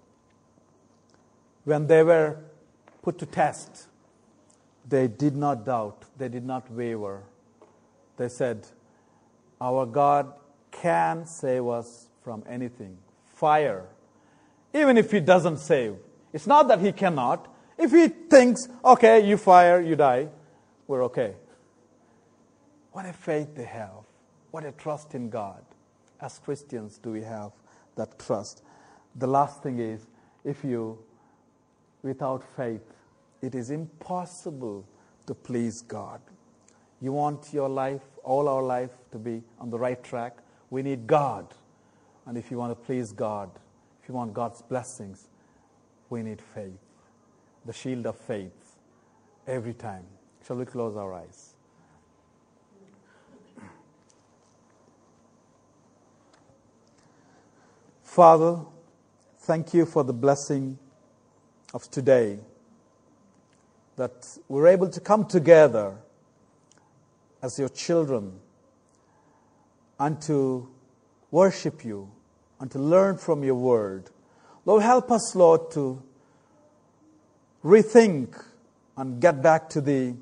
When 1.65 1.87
they 1.87 2.03
were 2.03 2.39
put 3.03 3.19
to 3.19 3.27
test, 3.27 3.89
they 4.89 5.09
did 5.09 5.37
not 5.37 5.65
doubt, 5.65 6.05
they 6.17 6.29
did 6.29 6.45
not 6.45 6.71
waver. 6.73 7.23
They 8.21 8.29
said, 8.29 8.67
Our 9.63 9.87
God 9.87 10.35
can 10.71 11.25
save 11.25 11.67
us 11.67 12.11
from 12.23 12.45
anything 12.47 12.99
fire, 13.25 13.87
even 14.75 14.99
if 14.99 15.11
he 15.11 15.21
doesn't 15.21 15.57
save. 15.57 15.97
It's 16.31 16.47
not 16.47 16.69
that 16.69 16.81
he 16.81 16.93
cannot. 16.93 17.51
If 17.79 17.93
he 17.93 18.09
thinks, 18.09 18.69
okay, 18.85 19.27
you 19.27 19.39
fire, 19.39 19.81
you 19.81 19.97
die, 19.97 20.29
we're 20.87 21.03
okay. 21.05 21.33
What 22.93 23.07
a 23.07 23.15
faith 23.15 23.55
they 23.55 23.65
have. 23.65 24.05
What 24.51 24.67
a 24.67 24.73
trust 24.73 25.15
in 25.15 25.31
God. 25.31 25.65
as 26.21 26.39
Christians 26.41 26.99
do 26.99 27.13
we 27.13 27.23
have 27.23 27.53
that 27.97 28.19
trust? 28.19 28.63
The 29.17 29.27
last 29.27 29.63
thing 29.63 29.79
is 29.79 30.07
if 30.45 30.63
you, 30.63 30.99
without 32.03 32.45
faith, 32.55 32.85
it 33.41 33.55
is 33.55 33.71
impossible 33.71 34.85
to 35.27 35.35
please 35.35 35.81
God. 35.81 36.21
You 37.01 37.13
want 37.13 37.55
your 37.55 37.69
life, 37.69 38.03
all 38.25 38.49
our 38.49 38.63
life, 38.63 38.91
to 39.13 39.19
be 39.19 39.43
on 39.59 39.71
the 39.71 39.79
right 39.79 40.03
track? 40.03 40.39
We 40.71 40.83
need 40.83 41.07
God. 41.07 41.47
And 42.27 42.39
if 42.39 42.51
you 42.51 42.59
want 42.59 42.71
to 42.73 42.87
please 42.87 43.13
God, 43.13 43.51
if 44.03 44.09
you 44.09 44.15
want 44.15 44.35
God's 44.35 44.63
blessings, 44.63 45.29
we 46.09 46.23
need 46.23 46.41
faith. 46.41 46.79
The 47.67 47.73
shield 47.73 48.07
of 48.07 48.17
faith 48.17 48.77
every 49.47 49.75
time. 49.75 50.05
Shall 50.47 50.57
we 50.57 50.65
close 50.65 50.97
our 50.97 51.13
eyes? 51.13 51.55
Father, 58.03 58.59
thank 59.39 59.73
you 59.73 59.87
for 59.87 60.03
the 60.03 60.13
blessing 60.13 60.79
of 61.73 61.89
today 61.91 62.39
that 63.97 64.39
we're 64.49 64.67
able 64.67 64.89
to 64.89 64.99
come 64.99 65.25
together 65.27 65.95
as 67.43 67.59
your 67.59 67.69
children 67.69 68.41
and 69.99 70.21
to 70.23 70.69
worship 71.31 71.85
you 71.85 72.11
and 72.59 72.71
to 72.71 72.79
learn 72.79 73.17
from 73.17 73.43
your 73.45 73.55
word. 73.55 74.11
Lord, 74.65 74.83
help 74.83 75.11
us, 75.11 75.35
Lord, 75.35 75.71
to 75.73 76.03
rethink 77.65 78.43
and 78.97 79.21
get 79.21 79.43
back 79.43 79.69
to 79.71 79.81
the 79.81 80.15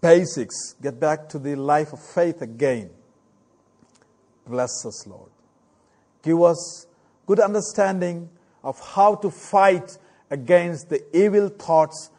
basics, 0.00 0.74
get 0.82 0.98
back 0.98 1.28
to 1.30 1.38
the 1.38 1.54
life 1.54 1.92
of 1.92 2.00
faith 2.00 2.42
again. 2.42 2.90
Bless 4.46 4.84
us, 4.84 5.06
Lord. 5.06 5.30
Give 6.22 6.42
us 6.42 6.86
good 7.26 7.40
understanding 7.40 8.28
of 8.62 8.78
how 8.80 9.14
to 9.16 9.30
fight 9.30 9.98
against 10.30 10.88
the 10.88 11.04
evil 11.16 11.48
thoughts, 11.48 12.10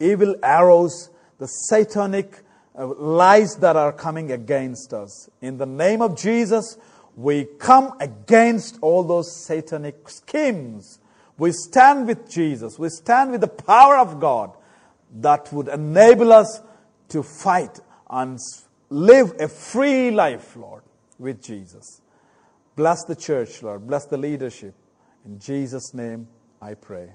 evil 0.00 0.34
arrows, 0.42 1.10
the 1.38 1.46
satanic 1.46 2.42
Uh, 2.78 2.86
lies 2.86 3.56
that 3.56 3.76
are 3.76 3.92
coming 3.92 4.32
against 4.32 4.94
us. 4.94 5.28
In 5.42 5.58
the 5.58 5.66
name 5.66 6.00
of 6.00 6.16
Jesus, 6.16 6.78
we 7.16 7.44
come 7.58 7.94
against 8.00 8.78
all 8.80 9.02
those 9.02 9.30
satanic 9.44 10.08
schemes. 10.08 10.98
We 11.36 11.52
stand 11.52 12.06
with 12.06 12.30
Jesus. 12.30 12.78
We 12.78 12.88
stand 12.88 13.32
with 13.32 13.42
the 13.42 13.48
power 13.48 13.98
of 13.98 14.20
God 14.20 14.56
that 15.16 15.52
would 15.52 15.68
enable 15.68 16.32
us 16.32 16.62
to 17.10 17.22
fight 17.22 17.80
and 18.08 18.38
live 18.88 19.34
a 19.38 19.48
free 19.48 20.10
life, 20.10 20.56
Lord, 20.56 20.82
with 21.18 21.42
Jesus. 21.42 22.00
Bless 22.74 23.04
the 23.04 23.16
church, 23.16 23.62
Lord. 23.62 23.86
Bless 23.86 24.06
the 24.06 24.16
leadership. 24.16 24.74
In 25.26 25.38
Jesus' 25.38 25.92
name, 25.92 26.28
I 26.60 26.74
pray. 26.74 27.10